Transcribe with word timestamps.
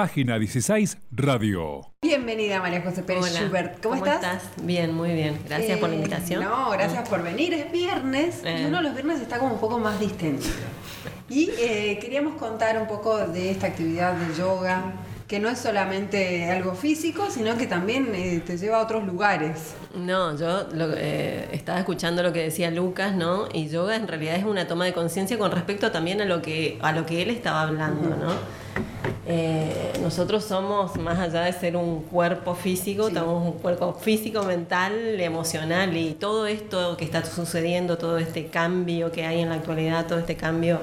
Página 0.00 0.38
16 0.38 0.98
Radio. 1.10 1.80
Bienvenida 2.02 2.60
María 2.60 2.82
José 2.82 3.02
Pérez 3.02 3.30
Hola, 3.30 3.40
Schubert. 3.40 3.82
¿Cómo, 3.82 4.04
estás? 4.04 4.42
Bien, 4.60 4.92
muy 4.94 5.14
bien. 5.14 5.38
Gracias 5.48 5.78
por 5.78 5.88
la 5.88 5.94
Eh, 5.94 5.98
invitación. 6.00 6.44
No, 6.44 6.68
gracias 6.68 7.08
por 7.08 7.22
venir. 7.22 7.54
Es 7.54 7.72
viernes 7.72 8.42
y 8.44 8.48
Eh. 8.48 8.64
uno 8.68 8.82
los 8.82 8.92
viernes 8.92 9.22
está 9.22 9.38
como 9.38 9.54
un 9.54 9.58
poco 9.58 9.78
más 9.78 9.98
distendido. 9.98 10.52
Y 11.30 11.48
eh, 11.58 11.98
queríamos 11.98 12.34
contar 12.36 12.78
un 12.78 12.86
poco 12.86 13.16
de 13.26 13.50
esta 13.50 13.68
actividad 13.68 14.12
de 14.12 14.34
yoga, 14.36 14.92
que 15.26 15.38
no 15.40 15.48
es 15.48 15.58
solamente 15.60 16.50
algo 16.50 16.74
físico, 16.74 17.28
sino 17.30 17.56
que 17.56 17.66
también 17.66 18.14
eh, 18.14 18.42
te 18.44 18.58
lleva 18.58 18.80
a 18.80 18.82
otros 18.82 19.02
lugares. 19.06 19.72
No, 19.94 20.36
yo 20.36 20.68
lo- 20.74 20.92
eh, 20.94 21.48
estaba 21.52 21.78
escuchando 21.78 22.22
lo 22.22 22.34
que 22.34 22.42
decía 22.42 22.70
Lucas, 22.70 23.14
¿no? 23.14 23.48
Y 23.50 23.68
yoga 23.70 23.96
en 23.96 24.06
realidad 24.06 24.36
es 24.36 24.44
una 24.44 24.66
toma 24.68 24.84
de 24.84 24.92
conciencia 24.92 25.38
con 25.38 25.50
respecto 25.52 25.90
también 25.90 26.20
a 26.20 26.26
lo 26.26 26.42
que 26.42 26.78
a 26.82 26.92
lo 26.92 27.06
que 27.06 27.22
él 27.22 27.30
estaba 27.30 27.62
hablando, 27.62 28.10
¿no? 28.10 28.34
Eh, 29.28 29.92
nosotros 30.02 30.44
somos 30.44 30.96
más 30.96 31.18
allá 31.18 31.42
de 31.42 31.52
ser 31.52 31.76
un 31.76 32.02
cuerpo 32.02 32.54
físico, 32.54 33.08
Sí. 33.08 33.14
somos 33.16 33.44
un 33.44 33.58
cuerpo 33.60 33.92
físico, 33.94 34.44
mental, 34.44 35.20
emocional 35.20 35.96
y 35.96 36.12
todo 36.14 36.46
esto 36.46 36.96
que 36.96 37.04
está 37.04 37.24
sucediendo, 37.24 37.98
todo 37.98 38.18
este 38.18 38.46
cambio 38.46 39.10
que 39.10 39.26
hay 39.26 39.40
en 39.40 39.48
la 39.48 39.56
actualidad, 39.56 40.06
todo 40.06 40.20
este 40.20 40.36
cambio 40.36 40.78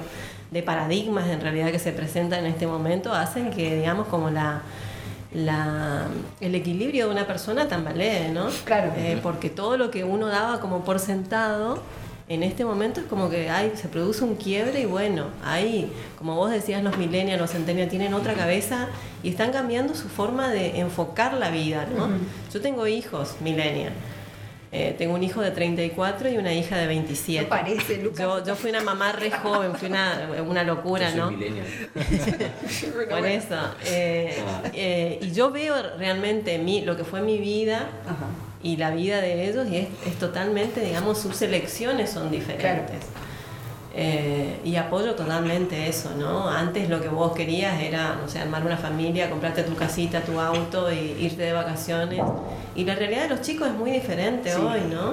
de 0.50 0.62
paradigmas 0.62 1.28
en 1.28 1.40
realidad 1.40 1.70
que 1.72 1.78
se 1.78 1.92
presenta 1.92 2.38
en 2.38 2.46
este 2.46 2.66
momento 2.66 3.12
hacen 3.12 3.50
que 3.50 3.76
digamos 3.76 4.06
como 4.08 4.30
la 4.30 4.62
la, 5.32 6.06
el 6.40 6.54
equilibrio 6.54 7.06
de 7.06 7.12
una 7.12 7.26
persona 7.26 7.66
tambalee, 7.66 8.28
¿no? 8.28 8.46
Claro. 8.64 8.92
Eh, 8.96 9.18
porque 9.20 9.50
todo 9.50 9.76
lo 9.76 9.90
que 9.90 10.04
uno 10.04 10.28
daba 10.28 10.60
como 10.60 10.84
por 10.84 11.00
sentado, 11.00 11.80
en 12.28 12.42
este 12.42 12.64
momento 12.64 13.00
es 13.00 13.06
como 13.06 13.28
que 13.28 13.50
hay, 13.50 13.72
se 13.76 13.88
produce 13.88 14.24
un 14.24 14.36
quiebre 14.36 14.80
y 14.80 14.86
bueno, 14.86 15.26
ahí, 15.44 15.92
como 16.18 16.34
vos 16.36 16.50
decías, 16.50 16.82
los 16.82 16.96
millennials, 16.96 17.40
los 17.40 17.50
centennials 17.50 17.90
tienen 17.90 18.14
otra 18.14 18.32
cabeza 18.34 18.88
y 19.22 19.28
están 19.28 19.52
cambiando 19.52 19.94
su 19.94 20.08
forma 20.08 20.50
de 20.50 20.78
enfocar 20.80 21.34
la 21.34 21.50
vida, 21.50 21.86
¿no? 21.96 22.08
Yo 22.52 22.60
tengo 22.60 22.86
hijos 22.86 23.36
millennials. 23.40 23.94
Eh, 24.76 24.92
tengo 24.98 25.14
un 25.14 25.22
hijo 25.22 25.40
de 25.40 25.52
34 25.52 26.30
y 26.30 26.36
una 26.36 26.52
hija 26.52 26.76
de 26.76 26.88
27. 26.88 27.42
No 27.44 27.48
parece, 27.48 27.98
Lucas. 28.02 28.18
Yo, 28.18 28.44
yo 28.44 28.56
fui 28.56 28.70
una 28.70 28.82
mamá 28.82 29.12
re 29.12 29.30
joven, 29.30 29.72
fui 29.76 29.86
una, 29.88 30.28
una 30.44 30.64
locura, 30.64 31.10
Yo 31.10 31.10
soy 31.10 31.20
¿no? 31.20 31.30
millennial. 31.30 31.66
Por 33.08 33.24
eso. 33.26 33.54
eh, 33.86 34.36
eh, 34.72 35.18
y 35.22 35.30
yo 35.30 35.52
veo 35.52 35.76
realmente 35.96 36.58
mi, 36.58 36.80
lo 36.80 36.96
que 36.96 37.04
fue 37.04 37.22
mi 37.22 37.38
vida 37.38 37.86
Ajá. 38.04 38.26
Y 38.64 38.76
la 38.78 38.90
vida 38.90 39.20
de 39.20 39.48
ellos 39.48 39.68
y 39.70 39.76
es, 39.76 39.88
es 40.06 40.18
totalmente, 40.18 40.80
digamos, 40.80 41.18
sus 41.18 41.40
elecciones 41.42 42.10
son 42.10 42.30
diferentes. 42.32 43.04
Eh, 43.96 44.58
y 44.64 44.74
apoyo 44.74 45.14
totalmente 45.14 45.88
eso, 45.88 46.10
¿no? 46.18 46.48
Antes 46.48 46.88
lo 46.88 47.00
que 47.00 47.06
vos 47.08 47.32
querías 47.32 47.80
era, 47.80 48.16
no 48.20 48.26
sé, 48.28 48.40
armar 48.40 48.66
una 48.66 48.76
familia, 48.76 49.30
comprarte 49.30 49.62
tu 49.62 49.76
casita, 49.76 50.20
tu 50.22 50.40
auto 50.40 50.90
y 50.92 51.14
irte 51.20 51.42
de 51.42 51.52
vacaciones. 51.52 52.20
Y 52.74 52.84
la 52.84 52.96
realidad 52.96 53.22
de 53.24 53.28
los 53.28 53.42
chicos 53.42 53.68
es 53.68 53.74
muy 53.74 53.92
diferente 53.92 54.50
Sí. 54.50 54.60
hoy, 54.60 54.80
¿no? 54.90 55.12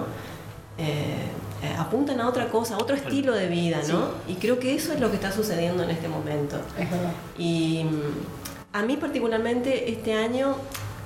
Eh, 0.80 1.28
eh, 1.64 1.76
apuntan 1.78 2.20
a 2.22 2.28
otra 2.28 2.48
cosa, 2.48 2.74
a 2.74 2.78
otro 2.80 2.96
estilo 2.96 3.34
de 3.36 3.48
vida, 3.50 3.82
¿no? 3.88 4.08
Y 4.28 4.36
creo 4.36 4.58
que 4.58 4.74
eso 4.74 4.94
es 4.94 5.00
lo 5.00 5.10
que 5.12 5.18
está 5.18 5.32
sucediendo 5.32 5.84
en 5.84 5.92
este 5.92 6.08
momento. 6.08 6.56
Es 6.80 6.90
verdad. 6.90 7.12
Y 7.38 7.84
mm, 7.84 8.76
a 8.78 8.82
mí 8.82 8.98
particularmente 8.98 9.92
este 9.92 10.14
año 10.14 10.56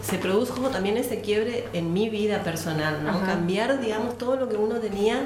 se 0.03 0.17
produjo 0.17 0.69
también 0.69 0.97
ese 0.97 1.21
quiebre 1.21 1.67
en 1.73 1.93
mi 1.93 2.09
vida 2.09 2.43
personal, 2.43 3.03
¿no? 3.03 3.09
Ajá. 3.11 3.25
Cambiar, 3.25 3.79
digamos, 3.79 4.17
todo 4.17 4.35
lo 4.35 4.49
que 4.49 4.55
uno 4.57 4.75
tenía 4.75 5.25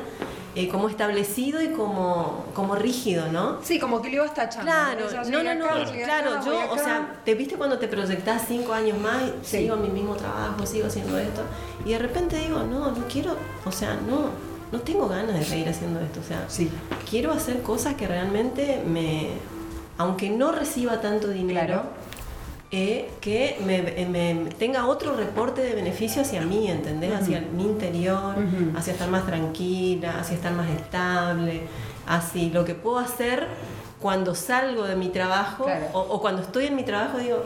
eh, 0.55 0.67
como 0.67 0.89
establecido 0.89 1.61
y 1.61 1.69
como, 1.69 2.45
como 2.53 2.75
rígido, 2.75 3.27
¿no? 3.31 3.57
Sí, 3.61 3.79
como 3.79 4.01
que 4.01 4.09
le 4.09 4.15
ibas 4.15 4.33
tachando. 4.33 4.71
Claro, 4.71 5.01
no, 5.29 5.31
no, 5.31 5.39
acá, 5.39 5.53
no, 5.55 5.91
claro, 5.91 6.29
acá, 6.31 6.41
voy 6.41 6.53
yo, 6.55 6.71
o 6.71 6.77
sea, 6.77 7.19
te 7.25 7.35
viste 7.35 7.55
cuando 7.55 7.77
te 7.77 7.87
proyectás 7.87 8.43
cinco 8.47 8.73
años 8.73 8.97
más, 8.97 9.21
Sí. 9.43 9.57
sigo 9.59 9.75
en 9.75 9.81
mi 9.83 9.89
mismo 9.89 10.15
trabajo, 10.15 10.65
sigo 10.65 10.87
haciendo 10.87 11.17
esto, 11.17 11.41
y 11.85 11.91
de 11.91 11.99
repente 11.99 12.37
digo, 12.37 12.59
no, 12.63 12.91
no 12.91 13.05
quiero, 13.11 13.35
o 13.65 13.71
sea, 13.71 13.93
no, 14.07 14.29
no 14.71 14.79
tengo 14.81 15.07
ganas 15.07 15.33
de 15.37 15.43
seguir 15.45 15.69
haciendo 15.69 15.99
esto, 15.99 16.19
o 16.19 16.23
sea, 16.27 16.45
Sí. 16.47 16.69
quiero 17.09 17.31
hacer 17.31 17.61
cosas 17.61 17.95
que 17.95 18.07
realmente 18.07 18.81
me, 18.87 19.27
aunque 19.97 20.29
no 20.29 20.51
reciba 20.51 20.99
tanto 21.01 21.27
dinero, 21.29 21.65
Claro. 21.67 21.83
Eh, 22.71 23.09
que 23.19 23.57
me, 23.65 23.77
eh, 23.79 24.05
me 24.05 24.51
tenga 24.51 24.85
otro 24.85 25.15
reporte 25.15 25.61
de 25.61 25.73
beneficio 25.73 26.21
hacia 26.21 26.41
mí, 26.41 26.69
¿entendés? 26.69 27.13
Hacia 27.13 27.41
mi 27.41 27.63
interior, 27.63 28.35
Ujú. 28.37 28.77
hacia 28.77 28.93
estar 28.93 29.09
más 29.09 29.25
tranquila, 29.25 30.19
hacia 30.19 30.35
estar 30.35 30.53
más 30.53 30.69
estable, 30.69 31.61
hacia 32.07 32.49
lo 32.53 32.65
que 32.65 32.75
puedo 32.75 32.99
hacer 32.99 33.47
cuando 33.99 34.35
salgo 34.35 34.83
de 34.85 34.95
mi 34.95 35.09
trabajo 35.09 35.63
Claro. 35.65 35.87
o, 35.93 35.99
o 35.99 36.21
cuando 36.21 36.41
estoy 36.43 36.67
en 36.67 36.75
mi 36.75 36.83
trabajo, 36.83 37.17
digo, 37.17 37.43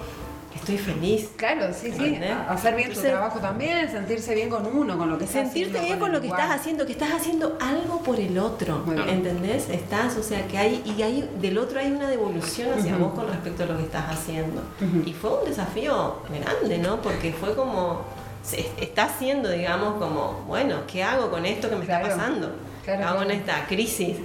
estoy 0.56 0.78
feliz. 0.78 1.30
Claro, 1.36 1.68
sí, 1.74 1.92
sí. 1.92 2.06
¿Entendés? 2.06 2.32
Hacer 2.48 2.76
bien 2.76 2.88
tu 2.88 2.92
Entonces- 3.00 3.12
trabajo 3.12 3.40
también, 3.40 3.90
sentirse 3.92 4.36
bien 4.36 4.50
con 4.50 4.66
uno, 4.66 4.98
con 4.98 5.10
lo 5.10 5.18
que 5.18 5.26
estás 5.26 5.44
Sentirte 5.44 5.78
haciendo, 5.80 5.88
bien 5.88 6.00
con 6.00 6.12
lo 6.12 6.22
que 6.22 6.28
estás 6.28 6.52
haciendo, 6.52 6.86
que 6.86 6.92
estás 6.94 7.12
haciendo 7.14 7.58
algo 7.62 8.02
por 8.02 8.20
el 8.20 8.38
otro. 8.38 8.84
¿entendés? 9.08 9.70
Estás, 9.70 10.18
o 10.18 10.24
sea, 10.24 10.48
que 10.48 10.58
hay, 10.58 10.82
y 10.86 11.02
hay, 11.02 11.30
del 11.42 11.58
otro 11.58 11.80
hay 11.80 11.92
una 11.92 12.08
devolución 12.08 12.70
hacia 12.78 12.96
Ujú. 12.96 13.06
vos 13.06 13.14
con 13.14 13.28
respecto 13.28 13.64
a 13.64 13.66
lo 13.68 13.78
que 13.78 13.84
estás 13.84 14.06
haciendo. 14.10 14.62
Ujú. 14.82 15.08
Y 15.10 15.14
fue 15.14 15.40
un 15.40 15.46
desafío 15.50 16.18
grande, 16.30 16.78
¿no? 16.78 17.02
Porque 17.02 17.32
fue 17.34 17.56
como, 17.56 18.02
se, 18.44 18.70
está 18.80 19.04
haciendo, 19.06 19.50
digamos, 19.50 19.96
como, 19.96 20.44
bueno, 20.48 20.78
¿qué 20.92 21.04
hago 21.04 21.30
con 21.32 21.46
esto 21.46 21.70
que 21.70 21.76
me 21.76 21.86
Claro. 21.86 22.08
está 22.08 22.18
pasando? 22.18 22.52
Claro, 22.84 23.00
¿Qué 23.00 23.06
hago 23.06 23.18
con 23.20 23.28
claro. 23.28 23.40
esta 23.40 23.66
crisis? 23.68 24.18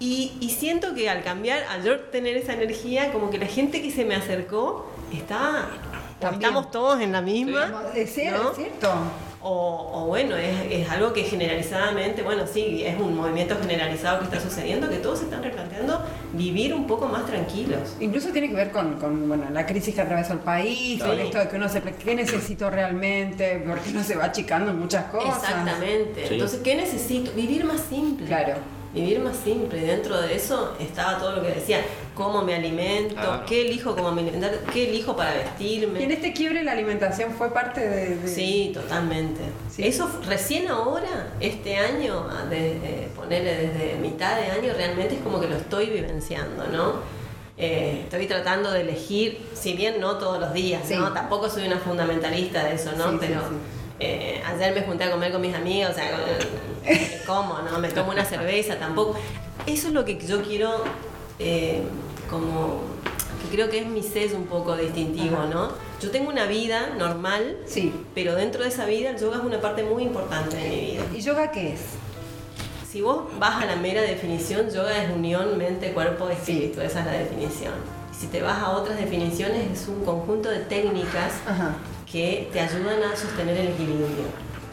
Y, 0.00 0.32
y 0.40 0.50
siento 0.50 0.94
que 0.96 1.08
al 1.08 1.22
cambiar, 1.22 1.62
al 1.70 1.84
yo 1.84 2.00
tener 2.00 2.36
esa 2.36 2.54
energía, 2.54 3.12
como 3.12 3.30
que 3.30 3.38
la 3.38 3.46
gente 3.46 3.80
que 3.82 3.92
se 3.92 4.04
me 4.04 4.16
acercó 4.16 4.86
está... 5.18 5.68
También. 6.20 6.42
Estamos 6.42 6.70
todos 6.70 7.00
en 7.00 7.10
la 7.10 7.20
misma. 7.20 7.66
Ser, 8.06 8.32
¿no? 8.34 8.50
es 8.50 8.56
cierto. 8.56 8.92
O, 9.44 9.90
o 9.92 10.06
bueno, 10.06 10.36
es, 10.36 10.54
es 10.70 10.88
algo 10.88 11.12
que 11.12 11.24
generalizadamente, 11.24 12.22
bueno, 12.22 12.44
sí, 12.46 12.84
es 12.86 12.96
un 13.00 13.16
movimiento 13.16 13.56
generalizado 13.60 14.20
que 14.20 14.26
está 14.26 14.40
sucediendo, 14.40 14.88
que 14.88 14.98
todos 14.98 15.18
se 15.18 15.24
están 15.24 15.42
replanteando 15.42 16.00
vivir 16.32 16.74
un 16.74 16.86
poco 16.86 17.06
más 17.08 17.26
tranquilos. 17.26 17.96
Incluso 17.98 18.28
tiene 18.28 18.50
que 18.50 18.54
ver 18.54 18.70
con, 18.70 19.00
con, 19.00 19.26
bueno, 19.26 19.46
la 19.50 19.66
crisis 19.66 19.96
que 19.96 20.00
atravesó 20.00 20.34
el 20.34 20.38
país, 20.38 21.02
con 21.02 21.16
Sí. 21.16 21.22
esto 21.22 21.38
de 21.40 21.48
que 21.48 21.56
uno 21.56 21.68
se 21.68 21.82
qué 21.82 22.14
necesito 22.14 22.70
realmente, 22.70 23.64
porque 23.66 23.90
uno 23.90 24.04
se 24.04 24.14
va 24.14 24.26
achicando 24.26 24.70
en 24.70 24.78
muchas 24.78 25.06
cosas. 25.06 25.42
Exactamente. 25.42 26.28
Sí. 26.28 26.34
Entonces, 26.34 26.60
¿qué 26.62 26.76
necesito? 26.76 27.32
Vivir 27.32 27.64
más 27.64 27.80
simple. 27.80 28.26
Claro. 28.26 28.54
Vivir 28.94 29.20
más 29.20 29.36
simple. 29.42 29.78
Y 29.78 29.86
dentro 29.86 30.20
de 30.20 30.34
eso 30.36 30.76
estaba 30.78 31.18
todo 31.18 31.36
lo 31.36 31.42
que 31.42 31.48
decía, 31.48 31.80
cómo 32.14 32.42
me 32.42 32.54
alimento, 32.54 33.14
Claro. 33.14 33.42
qué 33.46 33.62
elijo 33.68 33.96
como 33.96 34.12
me 34.12 34.20
alimentar, 34.20 34.52
qué 34.72 34.88
elijo 34.90 35.16
para 35.16 35.32
vestirme. 35.32 36.00
Y 36.00 36.02
en 36.04 36.10
este 36.12 36.32
quiebre 36.34 36.62
la 36.62 36.72
alimentación 36.72 37.32
fue 37.32 37.52
parte 37.54 37.80
de... 37.80 38.16
de- 38.16 38.28
Sí, 38.28 38.70
totalmente. 38.74 39.40
Sí. 39.74 39.84
Eso 39.86 40.10
recién 40.26 40.68
ahora, 40.68 41.32
este 41.40 41.76
año, 41.78 42.26
de, 42.50 43.08
ponerle 43.16 43.54
desde 43.68 43.96
mitad 43.96 44.36
de 44.36 44.50
año, 44.50 44.74
realmente 44.76 45.14
es 45.14 45.20
como 45.22 45.40
que 45.40 45.48
lo 45.48 45.56
estoy 45.56 45.86
vivenciando, 45.86 46.66
¿no? 46.66 46.96
Eh, 47.56 48.00
estoy 48.04 48.26
tratando 48.26 48.70
de 48.72 48.80
elegir, 48.82 49.38
si 49.54 49.72
bien 49.74 50.00
no 50.00 50.16
todos 50.18 50.38
los 50.38 50.52
días, 50.52 50.82
Sí. 50.86 50.96
¿no? 50.96 51.12
Tampoco 51.12 51.48
soy 51.48 51.66
una 51.66 51.78
fundamentalista 51.78 52.64
de 52.64 52.74
eso, 52.74 52.92
¿no? 52.98 53.10
Sí, 53.12 53.16
Pero 53.20 53.40
sí. 53.40 53.54
eh, 54.00 54.42
ayer 54.44 54.74
me 54.74 54.82
junté 54.82 55.04
a 55.04 55.10
comer 55.10 55.32
con 55.32 55.40
mis 55.40 55.54
amigos, 55.54 55.92
o 55.92 55.94
sea, 55.94 56.10
¿cómo, 57.26 57.58
no? 57.60 57.78
Me 57.78 57.88
tomo 57.88 58.10
una 58.12 58.24
cerveza, 58.24 58.76
tampoco. 58.78 59.16
Eso 59.66 59.88
es 59.88 59.94
lo 59.94 60.04
que 60.04 60.18
yo 60.18 60.42
quiero, 60.42 60.84
eh, 61.38 61.82
como, 62.30 62.80
que 63.42 63.54
creo 63.54 63.70
que 63.70 63.78
es 63.80 63.86
mi 63.86 64.02
sello 64.02 64.36
un 64.36 64.46
poco 64.46 64.76
distintivo, 64.76 65.36
Ajá. 65.36 65.46
¿no? 65.46 65.68
Yo 66.00 66.10
tengo 66.10 66.30
una 66.30 66.46
vida 66.46 66.90
normal, 66.98 67.58
Sí. 67.66 67.92
pero 68.14 68.34
dentro 68.34 68.62
de 68.62 68.68
esa 68.70 68.86
vida 68.86 69.10
el 69.10 69.18
yoga 69.18 69.36
es 69.38 69.44
una 69.44 69.60
parte 69.60 69.84
muy 69.84 70.02
importante 70.02 70.56
de 70.56 70.68
mi 70.68 70.80
vida. 70.92 71.02
¿Y 71.14 71.20
yoga 71.20 71.52
qué 71.52 71.74
es? 71.74 71.80
Si 72.90 73.00
vos 73.00 73.22
vas 73.38 73.62
a 73.62 73.66
la 73.66 73.76
mera 73.76 74.02
definición, 74.02 74.68
yoga 74.70 75.02
es 75.02 75.10
unión 75.10 75.56
mente, 75.56 75.92
cuerpo, 75.92 76.28
espíritu, 76.28 76.80
esa 76.80 77.00
es 77.00 77.06
la 77.06 77.12
definición. 77.12 77.72
Si 78.18 78.26
te 78.26 78.42
vas 78.42 78.58
a 78.58 78.70
otras 78.70 78.98
definiciones, 78.98 79.80
es 79.80 79.88
un 79.88 80.04
conjunto 80.04 80.50
de 80.50 80.58
técnicas 80.58 81.32
Ajá. 81.46 81.74
que 82.10 82.48
te 82.52 82.60
ayudan 82.60 83.02
a 83.02 83.16
sostener 83.16 83.56
el 83.56 83.68
equilibrio. 83.68 84.26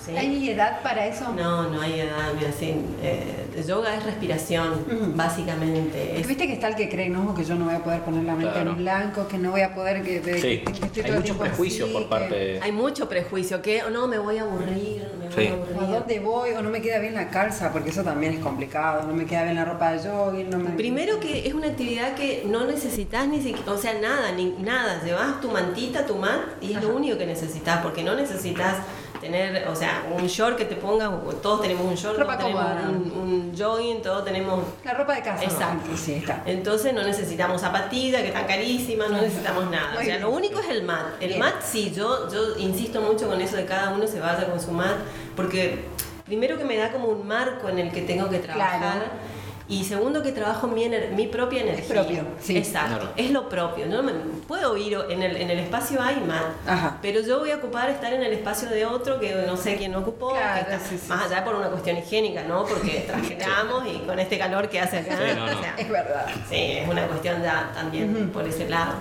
¿Sí? 0.09 0.17
¿Hay 0.17 0.49
edad 0.49 0.81
para 0.83 1.05
eso? 1.07 1.33
No, 1.33 1.69
no 1.69 1.81
hay 1.81 1.99
edad, 2.01 2.33
mira, 2.37 2.51
sí, 2.57 2.73
eh, 3.03 3.63
yoga 3.67 3.95
es 3.95 4.03
respiración, 4.03 4.73
Ujú. 4.85 5.11
básicamente. 5.15 6.19
Es- 6.19 6.27
Viste 6.27 6.47
que 6.47 6.53
está 6.53 6.67
el 6.67 6.75
que 6.75 6.89
cree, 6.89 7.09
¿no? 7.09 7.33
Que 7.35 7.43
yo 7.43 7.55
no 7.55 7.65
voy 7.65 7.75
a 7.75 7.79
poder 7.83 8.01
poner 8.01 8.23
la 8.23 8.35
mente 8.35 8.53
Claro. 8.53 8.71
en 8.71 8.77
blanco, 8.77 9.27
que 9.27 9.37
no 9.37 9.51
voy 9.51 9.61
a 9.61 9.73
poder... 9.73 10.01
Que, 10.03 10.21
Sí, 10.39 10.59
que 10.63 10.71
estoy 10.71 11.03
todo 11.03 11.13
hay 11.13 11.19
mucho 11.19 11.37
prejuicio 11.37 11.85
así, 11.85 11.93
por 11.93 12.03
que- 12.03 12.09
parte 12.09 12.35
de... 12.35 12.61
Hay 12.61 12.71
mucho 12.71 13.09
prejuicio, 13.09 13.61
que 13.61 13.83
"Oh, 13.83 13.89
no, 13.89 14.07
me 14.07 14.17
voy 14.17 14.37
a 14.37 14.43
aburrir, 14.43 15.03
me 15.19 15.25
voy 15.27 15.35
Sí. 15.35 15.47
a 15.47 15.53
¿O 15.55 15.63
aburrir. 15.63 15.77
a 15.95 15.99
dónde 15.99 16.19
voy? 16.19 16.51
O 16.51 16.61
no 16.61 16.69
me 16.69 16.81
queda 16.81 16.99
bien 16.99 17.13
la 17.13 17.29
calza, 17.29 17.71
porque 17.71 17.89
eso 17.89 18.03
también 18.03 18.33
es 18.33 18.39
complicado. 18.39 19.05
No 19.07 19.13
me 19.13 19.25
queda 19.25 19.43
bien 19.43 19.55
la 19.55 19.65
ropa 19.65 19.91
de 19.91 20.07
jogging, 20.07 20.49
no 20.49 20.57
me... 20.57 20.69
Primero 20.71 21.19
que 21.19 21.47
es 21.47 21.53
una 21.53 21.67
actividad 21.67 22.15
que 22.15 22.43
no 22.47 22.65
necesitas 22.65 23.27
ni 23.27 23.41
siquiera, 23.41 23.71
o 23.71 23.77
sea, 23.77 23.93
nada, 23.99 24.31
ni 24.31 24.51
nada. 24.59 25.01
Llevas 25.03 25.41
tu 25.41 25.49
mantita, 25.49 26.05
tu 26.05 26.15
mat 26.15 26.39
y 26.61 26.73
es 26.73 26.81
lo 26.81 26.95
único 26.95 27.17
que 27.17 27.25
necesitas, 27.25 27.81
porque 27.81 28.03
no 28.03 28.15
necesitas 28.15 28.77
tener, 29.19 29.67
o 29.67 29.75
sea, 29.75 30.05
un 30.11 30.27
short 30.27 30.57
que 30.57 30.65
te 30.65 30.75
pongas, 30.75 31.11
todos 31.41 31.61
tenemos 31.61 31.85
un 31.85 31.95
short, 31.95 32.17
Ropa 32.17 32.37
todos 32.37 32.53
tenemos 32.53 33.15
un, 33.15 33.21
un 33.21 33.53
jogging, 33.57 34.01
todos 34.01 34.25
tenemos 34.25 34.63
La 34.83 34.93
ropa 34.93 35.15
de 35.15 35.21
casa. 35.21 35.43
Exacto. 35.43 35.89
¿no? 35.91 35.97
Sí, 35.97 36.13
está. 36.13 36.43
entonces 36.45 36.93
no 36.93 37.03
necesitamos 37.03 37.61
zapatillas 37.61 38.21
que 38.21 38.27
están 38.29 38.45
carísimas, 38.45 39.09
no 39.09 39.21
necesitamos 39.21 39.69
nada. 39.69 39.89
Muy 39.93 39.97
o 39.97 40.05
sea, 40.05 40.15
bien. 40.15 40.21
lo 40.21 40.29
único 40.31 40.59
es 40.59 40.69
el 40.69 40.83
mat. 40.83 41.07
El 41.19 41.27
Bien. 41.29 41.39
mat 41.39 41.55
sí, 41.63 41.91
yo, 41.95 42.29
yo 42.31 42.57
insisto 42.57 43.01
mucho 43.01 43.27
con 43.27 43.41
eso 43.41 43.55
de 43.55 43.65
cada 43.65 43.91
uno 43.91 44.07
se 44.07 44.19
vaya 44.19 44.49
con 44.49 44.59
su 44.59 44.71
mat, 44.71 44.95
porque 45.35 45.85
primero 46.25 46.57
que 46.57 46.63
me 46.63 46.77
da 46.77 46.91
como 46.91 47.07
un 47.07 47.27
marco 47.27 47.69
en 47.69 47.79
el 47.79 47.91
que 47.91 48.01
tengo 48.01 48.29
que 48.29 48.39
trabajar. 48.39 48.79
Claro. 48.79 49.38
Y 49.69 49.83
segundo 49.83 50.23
que 50.23 50.31
trabajo 50.31 50.67
mi, 50.67 50.83
ener- 50.83 51.11
mi 51.11 51.27
propia 51.27 51.61
energía. 51.61 51.87
propio, 52.01 52.23
sí. 52.41 52.57
Exacto. 52.57 52.95
Claro. 52.97 53.09
Es 53.15 53.29
lo 53.29 53.47
propio. 53.47 53.85
No 53.85 54.01
me, 54.01 54.13
puedo 54.47 54.75
ir 54.75 54.97
en 55.11 55.21
el, 55.21 55.37
en 55.37 55.51
el 55.51 55.59
espacio 55.59 56.01
hay. 56.01 56.23
Ajá. 56.65 56.97
Pero 57.03 57.21
yo 57.21 57.37
voy 57.37 57.51
a 57.51 57.57
ocupar 57.57 57.87
estar 57.91 58.11
en 58.11 58.23
el 58.23 58.33
espacio 58.33 58.67
de 58.67 58.87
otro 58.87 59.19
que 59.19 59.43
no 59.45 59.55
sé 59.57 59.75
quién 59.77 59.93
ocupó, 59.93 60.31
Claro, 60.31 60.65
que 60.65 60.73
está- 60.73 60.89
sí, 60.89 60.97
sí, 60.97 61.07
más 61.07 61.25
allá 61.31 61.45
por 61.45 61.53
una 61.53 61.67
cuestión 61.69 61.97
higiénica, 61.97 62.43
¿no? 62.45 62.65
Porque 62.65 63.01
trajeamos 63.07 63.85
y 63.87 63.99
con 63.99 64.17
este 64.17 64.39
calor 64.39 64.69
que 64.69 64.79
hace 64.79 64.97
acá. 64.97 65.15
Sí, 65.17 65.35
no, 65.37 65.45
no. 65.45 65.57
o 65.59 65.61
sea, 65.61 65.75
Es 65.77 65.89
verdad. 65.89 66.25
Sí, 66.49 66.55
es 66.55 66.89
una 66.89 67.05
cuestión 67.05 67.43
ya 67.43 67.71
también 67.75 68.31
por 68.33 68.47
ese 68.47 68.67
lado. 68.67 68.93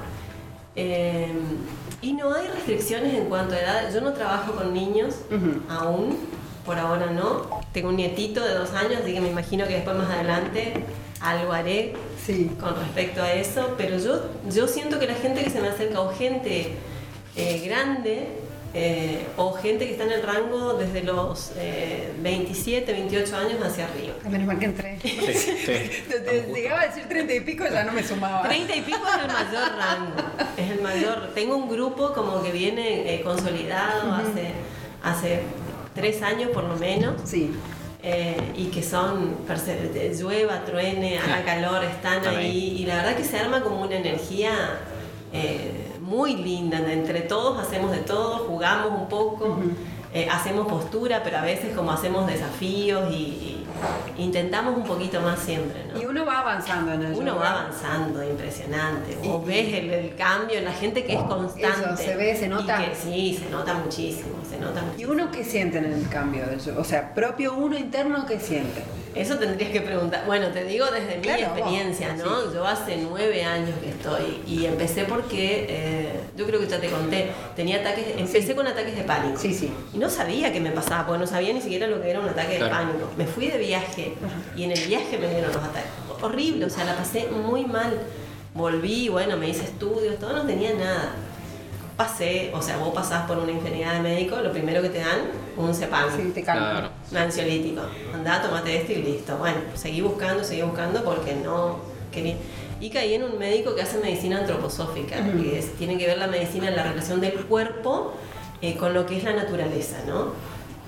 Eh, 0.76 1.32
y 2.02 2.12
no 2.12 2.32
hay 2.34 2.46
restricciones 2.46 3.14
en 3.14 3.24
cuanto 3.24 3.54
a 3.54 3.58
edad. 3.58 3.92
Yo 3.92 4.00
no 4.00 4.12
trabajo 4.12 4.52
con 4.52 4.72
niños 4.72 5.16
aún, 5.68 6.18
por 6.68 6.78
ahora 6.78 7.06
no. 7.06 7.46
Tengo 7.72 7.88
un 7.88 7.96
nietito 7.96 8.44
de 8.44 8.52
dos 8.52 8.72
años, 8.74 9.00
así 9.02 9.14
que 9.14 9.22
me 9.22 9.28
imagino 9.28 9.66
que 9.66 9.72
después 9.76 9.96
más 9.96 10.10
adelante 10.10 10.74
algo 11.22 11.50
haré 11.52 11.94
Sí. 12.26 12.50
con 12.60 12.76
respecto 12.78 13.22
a 13.22 13.32
eso. 13.32 13.74
Pero 13.78 13.98
yo, 13.98 14.20
yo 14.52 14.68
siento 14.68 14.98
que 14.98 15.06
la 15.06 15.14
gente 15.14 15.42
que 15.42 15.48
se 15.48 15.62
me 15.62 15.68
acerca, 15.68 15.98
o 16.02 16.12
gente 16.12 16.72
eh, 17.36 17.62
grande, 17.66 18.26
eh, 18.74 19.24
o 19.38 19.54
gente 19.54 19.86
que 19.86 19.92
está 19.92 20.04
en 20.04 20.12
el 20.12 20.22
rango 20.22 20.74
desde 20.74 21.02
los 21.04 21.52
eh, 21.56 22.12
27, 22.20 22.92
28 22.92 23.36
años 23.38 23.54
hacia 23.64 23.86
arriba. 23.86 24.12
Ay, 24.22 24.30
menos 24.30 24.46
mal 24.46 24.58
que 24.58 24.66
entré. 24.66 24.98
Sí, 25.00 25.18
Llegaba 26.54 26.82
a 26.82 26.86
decir 26.88 27.08
treinta 27.08 27.32
y 27.32 27.40
pico 27.40 27.64
ya 27.64 27.84
no 27.84 27.92
me 27.92 28.04
sumaba. 28.04 28.46
30 28.46 28.76
y 28.76 28.82
pico 28.82 28.98
es 29.08 29.22
el 29.22 29.26
mayor 29.32 29.70
rango, 29.74 30.22
es 30.58 30.70
el 30.70 30.82
mayor. 30.82 31.30
Tengo 31.34 31.56
un 31.56 31.66
grupo 31.70 32.12
como 32.12 32.42
que 32.42 32.52
viene 32.52 33.14
eh, 33.14 33.22
consolidado 33.22 34.12
hace, 34.12 34.52
hace 35.02 35.40
tres 35.98 36.22
años 36.22 36.50
por 36.50 36.64
lo 36.64 36.76
menos. 36.76 37.14
Sí. 37.24 37.50
eh, 38.02 38.52
y 38.56 38.66
que 38.66 38.82
son, 38.82 39.36
llueva, 40.18 40.64
truene, 40.64 41.18
haga 41.18 41.44
calor, 41.44 41.84
están 41.84 42.26
ahí. 42.26 42.36
ahí. 42.36 42.76
Y 42.80 42.86
la 42.86 42.96
verdad 42.96 43.16
que 43.16 43.24
se 43.24 43.36
arma 43.38 43.60
como 43.62 43.82
una 43.82 43.96
energía 43.96 44.52
eh, 45.32 45.86
muy 46.00 46.36
linda. 46.36 46.78
Entre 46.92 47.20
todos 47.22 47.58
hacemos 47.58 47.90
de 47.90 47.98
todo, 47.98 48.38
jugamos 48.48 48.92
un 49.00 49.08
poco, 49.08 49.58
eh, 50.14 50.28
hacemos 50.30 50.66
postura, 50.68 51.22
pero 51.24 51.38
a 51.38 51.42
veces 51.42 51.74
como 51.76 51.90
hacemos 51.92 52.26
desafíos 52.26 53.12
y, 53.12 53.14
y 53.14 53.57
intentamos 54.16 54.76
un 54.76 54.84
poquito 54.84 55.20
más 55.20 55.38
siempre. 55.38 55.84
¿no? 55.92 56.00
Y 56.00 56.06
uno 56.06 56.24
va 56.24 56.40
avanzando 56.40 56.92
en 56.92 57.02
el 57.02 57.14
Uno 57.14 57.36
va 57.36 57.50
avanzando, 57.50 58.22
impresionante. 58.22 59.16
Vos 59.22 59.44
ves 59.46 59.74
el, 59.74 59.90
el 59.90 60.14
cambio 60.16 60.58
en 60.58 60.64
la 60.64 60.72
gente 60.72 61.04
que 61.04 61.14
es 61.14 61.22
constante. 61.22 61.84
Eso, 61.84 61.96
se 61.96 62.16
ve, 62.16 62.36
se 62.36 62.48
nota. 62.48 62.78
que 62.78 62.94
sí, 62.94 63.38
se 63.42 63.50
nota 63.50 63.74
muchísimo, 63.74 64.38
se 64.48 64.58
nota 64.58 64.82
¿Y 64.96 65.04
uno 65.04 65.30
qué 65.30 65.44
siente 65.44 65.78
en 65.78 65.86
el 65.86 66.08
cambio 66.08 66.46
del? 66.46 66.60
O 66.76 66.84
sea, 66.84 67.14
propio 67.14 67.54
uno 67.54 67.76
interno, 67.76 68.26
¿qué 68.26 68.38
siente? 68.38 68.82
Eso 69.14 69.36
tendrías 69.36 69.70
que 69.70 69.80
preguntar. 69.80 70.24
Bueno, 70.26 70.48
te 70.48 70.64
digo 70.64 70.86
desde 70.86 71.16
mi 71.16 71.22
Claro, 71.22 71.48
vos, 71.48 71.58
experiencia, 71.58 72.14
¿no? 72.14 72.52
Yo 72.52 72.66
hace 72.66 72.96
nueve 72.98 73.44
años 73.44 73.74
que 73.82 73.90
estoy 73.90 74.42
y 74.46 74.66
empecé 74.66 75.04
porque, 75.04 75.66
eh, 75.68 76.20
yo 76.36 76.46
creo 76.46 76.60
que 76.60 76.66
ya 76.66 76.80
te 76.80 76.88
conté, 76.88 77.30
tenía 77.56 77.80
ataques, 77.80 78.06
empecé 78.16 78.54
con 78.54 78.66
ataques 78.66 78.96
de 78.96 79.02
pánico. 79.02 79.38
Sí, 79.38 79.52
sí. 79.54 79.72
Y 79.92 79.98
no 79.98 80.08
sabía 80.10 80.52
qué 80.52 80.60
me 80.60 80.70
pasaba, 80.70 81.06
porque 81.06 81.20
no 81.20 81.26
sabía 81.26 81.52
ni 81.52 81.60
siquiera 81.60 81.86
lo 81.86 82.00
que 82.00 82.10
era 82.10 82.20
un 82.20 82.28
ataque 82.28 82.62
de 82.62 82.68
pánico. 82.68 83.10
Me 83.16 83.26
fui 83.26 83.48
de 83.48 83.58
viaje 83.58 84.14
y 84.56 84.64
en 84.64 84.72
el 84.72 84.80
viaje 84.86 85.18
me 85.18 85.28
dieron 85.28 85.52
los 85.52 85.62
ataques. 85.62 85.90
Horrible, 86.20 86.64
o 86.66 86.70
sea, 86.70 86.84
la 86.84 86.96
pasé 86.96 87.28
muy 87.28 87.64
mal. 87.64 87.98
Volví, 88.54 89.08
bueno, 89.08 89.36
me 89.36 89.48
hice 89.48 89.64
estudios, 89.64 90.18
todo, 90.18 90.32
no 90.32 90.42
tenía 90.42 90.74
nada. 90.74 91.12
Pasé, 91.96 92.50
o 92.54 92.62
sea, 92.62 92.76
vos 92.78 92.94
pasás 92.94 93.26
por 93.26 93.38
una 93.38 93.50
infinidad 93.50 93.94
de 93.94 94.00
médicos, 94.00 94.42
lo 94.42 94.52
primero 94.52 94.80
que 94.82 94.88
te 94.88 94.98
dan, 94.98 95.20
un 95.56 95.74
cepam. 95.74 96.08
Sí, 96.16 96.30
te 96.32 96.42
calma. 96.42 96.70
Claro. 96.70 96.90
Un 97.10 97.16
ansiolítico. 97.16 97.80
Andá, 98.14 98.42
tomate 98.42 98.76
este 98.76 98.94
y 98.94 99.02
listo. 99.02 99.36
Bueno, 99.38 99.58
seguí 99.74 100.00
buscando, 100.00 100.44
seguí 100.44 100.62
buscando 100.62 101.02
porque 101.04 101.34
no 101.34 101.78
quería. 102.12 102.36
Y 102.80 102.90
caí 102.90 103.14
en 103.14 103.24
un 103.24 103.38
médico 103.38 103.74
que 103.74 103.82
hace 103.82 103.98
medicina 103.98 104.38
antroposófica, 104.38 105.16
que 105.40 105.58
es- 105.58 105.72
tiene 105.76 105.96
que 105.98 106.06
ver 106.06 106.18
la 106.18 106.26
medicina 106.28 106.68
en 106.68 106.76
la 106.76 106.84
relación 106.84 107.20
del 107.20 107.32
cuerpo 107.46 108.12
eh, 108.60 108.76
con 108.76 108.92
lo 108.94 109.06
que 109.06 109.16
es 109.16 109.24
la 109.24 109.32
naturaleza, 109.34 109.96
¿no? 110.06 110.32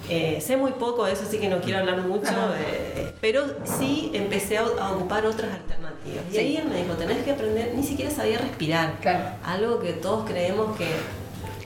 Eh, 0.08 0.40
sé 0.40 0.56
muy 0.56 0.72
poco 0.72 1.04
de 1.04 1.12
eso, 1.12 1.22
así 1.26 1.38
que 1.38 1.48
no 1.48 1.60
quiero 1.60 1.78
hablar 1.80 2.00
mucho, 2.02 2.30
eh, 2.58 3.12
pero 3.20 3.44
sí 3.64 4.10
empecé 4.12 4.58
a, 4.58 4.62
a 4.62 4.92
ocupar 4.92 5.24
otras 5.26 5.50
alternativas. 5.52 6.24
Y 6.30 6.32
Sí. 6.32 6.38
ahí 6.38 6.56
él 6.56 6.64
me 6.68 6.82
dijo, 6.82 6.94
tenés 6.94 7.18
que 7.24 7.30
aprender, 7.30 7.72
ni 7.76 7.82
siquiera 7.84 8.10
sabía 8.10 8.38
respirar. 8.38 8.98
Claro. 9.00 9.24
Algo 9.44 9.78
que 9.78 9.92
todos 9.92 10.28
creemos 10.28 10.76
que... 10.76 10.86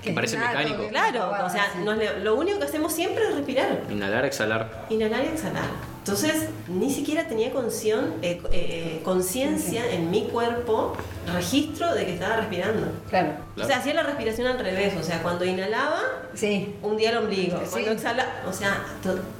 Que 0.04 0.12
parece 0.12 0.36
nato, 0.36 0.58
mecánico. 0.58 0.88
Claro, 0.88 1.32
o 1.44 1.50
sea, 1.50 1.72
nos 1.82 1.98
lo 2.22 2.34
único 2.36 2.58
que 2.58 2.64
hacemos 2.66 2.92
siempre 2.92 3.24
es 3.24 3.34
respirar. 3.34 3.80
Inhalar, 3.90 4.24
exhalar. 4.24 4.86
Inhalar 4.90 5.24
y 5.24 5.28
exhalar. 5.28 5.64
Entonces, 5.98 6.48
ni 6.68 6.92
siquiera 6.92 7.26
tenía 7.26 7.50
conciencia 7.50 8.12
eh, 8.20 8.42
eh, 8.52 9.00
conciencia 9.02 9.90
en 9.90 10.10
mi 10.10 10.24
cuerpo, 10.24 10.94
registro 11.32 11.94
de 11.94 12.04
que 12.04 12.12
estaba 12.14 12.36
respirando. 12.36 12.88
Claro. 13.08 13.30
O 13.58 13.64
sea, 13.64 13.78
hacía 13.78 13.94
la 13.94 14.02
respiración 14.02 14.46
al 14.46 14.58
revés. 14.58 14.92
O 15.00 15.02
sea, 15.02 15.22
cuando 15.22 15.46
inhalaba, 15.46 16.02
Sí. 16.34 16.74
hundía 16.82 17.10
el 17.12 17.16
ombligo. 17.16 17.58
Sí. 17.64 17.70
Cuando 17.70 17.92
exhala, 17.92 18.26
o 18.46 18.52
sea, 18.52 18.84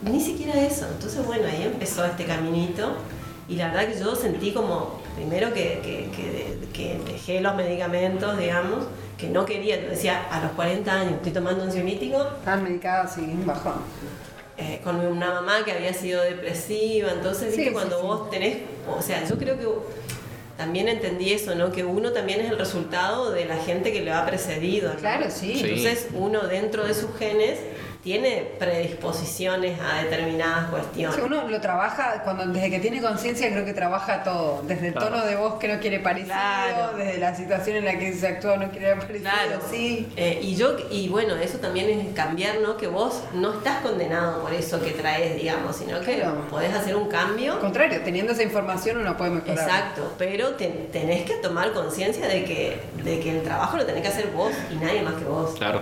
ni 0.03 0.21
siquiera 0.21 0.55
eso. 0.59 0.87
Entonces, 0.91 1.27
bueno, 1.27 1.47
ahí 1.47 1.65
empezó 1.65 2.03
este 2.07 2.25
caminito. 2.25 2.97
Y 3.49 3.57
la 3.57 3.69
verdad 3.69 3.89
que 3.93 3.99
yo 3.99 4.15
sentí 4.17 4.53
como, 4.53 5.01
primero 5.17 5.53
que, 5.53 5.81
que, 5.83 6.11
que- 6.17 6.55
que 6.73 6.99
dejé 7.13 7.41
los 7.41 7.55
medicamentos, 7.55 8.37
digamos, 8.39 8.85
que 9.19 9.29
no 9.29 9.45
quería. 9.45 9.77
Decía, 9.79 10.27
a 10.31 10.41
los 10.43 10.53
40 10.53 10.93
años 10.93 11.13
estoy 11.15 11.33
tomando 11.33 11.63
ansiolítico, 11.65 12.21
Estaban 12.39 12.65
medicados, 12.65 13.13
sí, 13.13 13.23
bajón. 13.45 13.75
eh, 14.57 14.81
con 14.83 14.97
una 14.97 15.33
mamá 15.35 15.65
que 15.65 15.73
había 15.73 15.93
sido 15.95 16.23
depresiva, 16.23 17.11
entonces, 17.13 17.51
Sí, 17.55 17.59
viste, 17.59 17.67
sí, 17.67 17.73
cuando 17.73 17.99
sí. 18.01 18.03
vos 18.07 18.31
tenés, 18.31 18.57
o 18.89 19.01
sea, 19.03 19.25
yo 19.29 19.37
creo 19.39 19.57
que 19.59 19.67
también 20.57 20.89
entendí 20.89 21.33
eso, 21.33 21.55
¿no? 21.55 21.71
Que 21.73 21.85
uno 21.85 22.13
también 22.13 22.41
es 22.41 22.51
el 22.51 22.59
resultado 22.59 23.31
de 23.33 23.45
la 23.45 23.57
gente 23.57 23.93
que 23.93 24.03
lo 24.05 24.15
ha 24.15 24.25
precedido, 24.27 24.95
¿no? 24.95 24.99
Claro, 25.01 25.27
sí. 25.29 25.55
Sí. 25.55 25.61
Entonces, 25.65 26.09
uno 26.15 26.41
dentro 26.47 26.85
de 26.87 26.95
sus 26.95 27.15
genes 27.19 27.59
tiene 28.05 28.47
predisposiciones 28.59 29.81
a 29.81 30.03
determinadas 30.03 30.69
cuestiones. 30.71 31.19
uno 31.25 31.49
lo 31.49 31.61
trabaja, 31.61 32.21
cuando 32.23 32.47
desde 32.47 32.71
que 32.71 32.79
tiene 32.79 33.01
conciencia 33.01 33.51
creo 33.51 33.65
que 33.65 33.73
trabaja 33.73 34.23
todo, 34.23 34.63
desde 34.67 34.89
el 34.89 34.93
Claro. 34.93 35.09
tono 35.09 35.25
de 35.25 35.37
voz 35.37 35.55
que 35.59 35.69
no 35.69 35.81
quiere 35.81 36.01
parecido, 36.01 36.35
Claro. 36.35 36.97
desde 36.99 37.19
la 37.19 37.35
situación 37.35 37.77
en 37.79 37.85
la 37.87 37.99
que 37.99 38.13
se 38.13 38.29
actúa 38.29 38.59
no 38.59 38.71
quiere 38.71 38.95
parecido, 38.97 39.21
Claro, 39.23 39.61
sí. 39.71 40.13
Eh, 40.17 40.39
y 40.43 40.55
yo, 40.55 40.77
y 40.91 41.09
bueno, 41.09 41.35
eso 41.37 41.59
también 41.59 41.89
es 41.99 42.15
cambiar, 42.15 42.61
¿no? 42.61 42.77
Que 42.77 42.89
vos 42.89 43.23
no 43.33 43.55
estás 43.55 43.81
condenado 43.81 44.43
por 44.43 44.53
eso 44.53 44.83
que 44.83 44.91
traes, 44.91 45.37
digamos, 45.37 45.75
sino 45.77 45.99
que 46.03 46.17
Claro. 46.17 46.47
podés 46.51 46.75
hacer 46.75 46.95
un 46.97 47.09
cambio 47.09 47.55
Al 47.55 47.61
contrario, 47.61 48.01
teniendo 48.05 48.33
esa 48.35 48.43
información 48.43 48.99
uno 48.99 49.17
puede 49.17 49.31
mejorar. 49.31 49.59
Exacto, 49.59 50.13
pero 50.19 50.51
ten- 50.57 50.89
tenés 50.93 51.23
que 51.25 51.35
tomar 51.37 51.73
conciencia 51.73 52.29
de 52.29 52.45
que, 52.45 52.83
de 53.03 53.21
que 53.21 53.31
el 53.39 53.43
trabajo 53.43 53.79
lo 53.79 53.87
tenés 53.87 54.03
que 54.03 54.09
hacer 54.09 54.27
vos 54.29 54.53
y 54.71 54.75
nadie 54.77 55.01
más 55.01 55.15
que 55.15 55.25
vos. 55.25 55.55
Claro. 55.57 55.81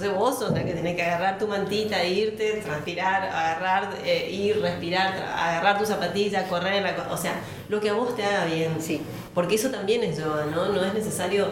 Entonces 0.00 0.18
vos 0.18 0.38
sos 0.38 0.52
la 0.52 0.64
que 0.64 0.72
tenés 0.72 0.96
que 0.96 1.02
agarrar 1.02 1.38
tu 1.38 1.46
mantita, 1.46 2.02
irte, 2.02 2.62
transpirar, 2.64 3.24
agarrar, 3.24 3.90
eh, 4.02 4.30
ir, 4.30 4.58
respirar, 4.58 5.12
agarrar 5.12 5.78
tu 5.78 5.84
zapatilla, 5.84 6.48
correr 6.48 6.76
en 6.76 6.84
la... 6.84 7.08
O 7.10 7.18
sea, 7.18 7.34
lo 7.68 7.80
que 7.80 7.90
a 7.90 7.92
vos 7.92 8.16
te 8.16 8.24
haga 8.24 8.46
bien. 8.46 8.78
Sí. 8.80 9.02
Porque 9.34 9.56
eso 9.56 9.68
también 9.68 10.02
es 10.02 10.16
yoga, 10.16 10.46
¿no? 10.46 10.70
No 10.70 10.82
es 10.82 10.94
necesario... 10.94 11.48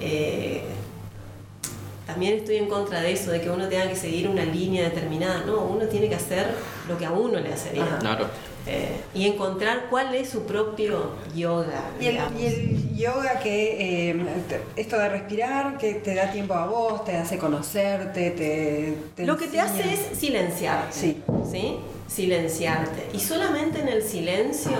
eh, 0.00 0.64
también 2.04 2.34
estoy 2.34 2.56
en 2.56 2.66
contra 2.66 3.00
de 3.00 3.12
eso, 3.12 3.30
de 3.30 3.40
que 3.40 3.48
uno 3.48 3.68
tenga 3.68 3.88
que 3.88 3.94
seguir 3.94 4.28
una 4.28 4.44
línea 4.44 4.82
determinada. 4.82 5.44
No, 5.46 5.58
uno 5.60 5.86
tiene 5.86 6.08
que 6.08 6.16
hacer 6.16 6.48
lo 6.88 6.98
que 6.98 7.06
a 7.06 7.12
uno 7.12 7.38
le 7.38 7.52
hace 7.52 7.70
bien. 7.70 7.86
Ajá. 7.86 7.98
Claro. 8.00 8.26
Eh, 8.66 9.00
y 9.14 9.26
encontrar 9.26 9.88
cuál 9.90 10.14
es 10.14 10.30
su 10.30 10.44
propio 10.44 11.10
yoga. 11.34 11.82
Y 12.00 12.06
el, 12.06 12.12
digamos. 12.12 12.40
y 12.40 12.46
el 12.46 12.96
yoga 12.96 13.38
que, 13.40 14.10
eh, 14.10 14.26
esto 14.76 14.98
de 14.98 15.08
respirar, 15.10 15.76
que 15.76 15.94
te 15.94 16.14
da 16.14 16.32
tiempo 16.32 16.54
a 16.54 16.66
vos, 16.66 17.04
te 17.04 17.16
hace 17.16 17.36
conocerte, 17.36 18.30
te... 18.30 18.94
te 19.14 19.26
Lo 19.26 19.36
que 19.36 19.48
te 19.48 19.60
hace 19.60 19.82
es 19.92 20.18
silenciarte. 20.18 20.92
Sí. 20.92 21.22
¿sí? 21.50 21.76
Silenciarte. 22.08 23.08
Y 23.12 23.20
solamente 23.20 23.80
en 23.80 23.88
el 23.88 24.02
silencio 24.02 24.78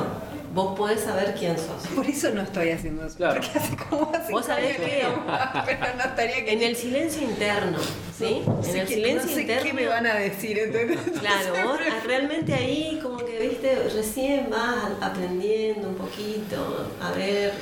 vos 0.55 0.79
podés 0.79 1.01
saber 1.01 1.35
quién 1.39 1.57
sos. 1.59 1.87
Por 1.95 2.07
eso 2.07 2.31
no 2.31 2.43
estoy 2.43 2.71
haciendo 2.71 3.05
eso. 3.07 3.17
Claro. 3.17 3.41
Porque 3.43 3.59
hace 3.59 3.77
como 3.77 4.13
hace 4.15 4.33
Vos 4.33 4.47
sabés 4.47 4.77
que- 4.77 5.03
no, 5.03 5.25
pero 5.67 5.79
no 5.97 6.05
estaría 6.05 6.45
que... 6.45 6.53
En 6.53 6.63
el 6.63 6.77
silencio 6.77 7.23
interno, 7.23 7.79
¿sí? 8.17 8.43
No 8.47 8.57
en 8.59 8.65
sé 8.65 8.81
el 8.81 8.89
silencio 8.89 9.29
no 9.31 9.35
sé 9.35 9.41
interno. 9.43 9.63
qué 9.65 9.73
me 9.73 9.87
van 9.87 10.07
a 10.07 10.15
decir, 10.15 10.59
¿entendés? 10.59 10.99
Claro, 11.21 11.53
vos 11.69 11.79
realmente 12.07 12.55
ahí 12.55 13.01
como 13.03 13.19
que, 13.19 13.39
viste, 13.39 13.89
recién 13.95 14.49
vas 14.51 14.93
aprendiendo 15.01 15.89
un 15.89 15.95
poquito, 15.97 16.91
a 17.03 17.11
ver, 17.13 17.53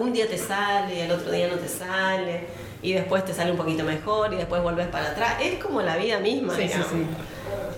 un 0.00 0.12
día 0.12 0.26
te 0.28 0.38
sale, 0.38 1.02
al 1.04 1.12
otro 1.12 1.30
día 1.30 1.48
no 1.48 1.56
te 1.56 1.68
sale, 1.68 2.40
y 2.82 2.94
después 2.94 3.24
te 3.24 3.32
sale 3.32 3.52
un 3.52 3.56
poquito 3.56 3.84
mejor 3.84 4.32
y 4.32 4.36
después 4.36 4.60
volvés 4.62 4.88
para 4.88 5.10
atrás. 5.10 5.34
Es 5.40 5.62
como 5.62 5.80
la 5.82 5.96
vida 5.96 6.18
misma, 6.18 6.56
Sí, 6.56 6.68
sí, 6.68 6.78
sí. 6.90 7.06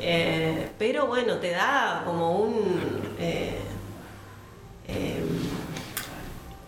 Eh, 0.01 0.69
pero 0.79 1.07
bueno, 1.07 1.37
te 1.39 1.51
da 1.51 2.03
como 2.07 2.39
un... 2.39 3.15
eh, 3.19 3.59
eh, 4.89 5.25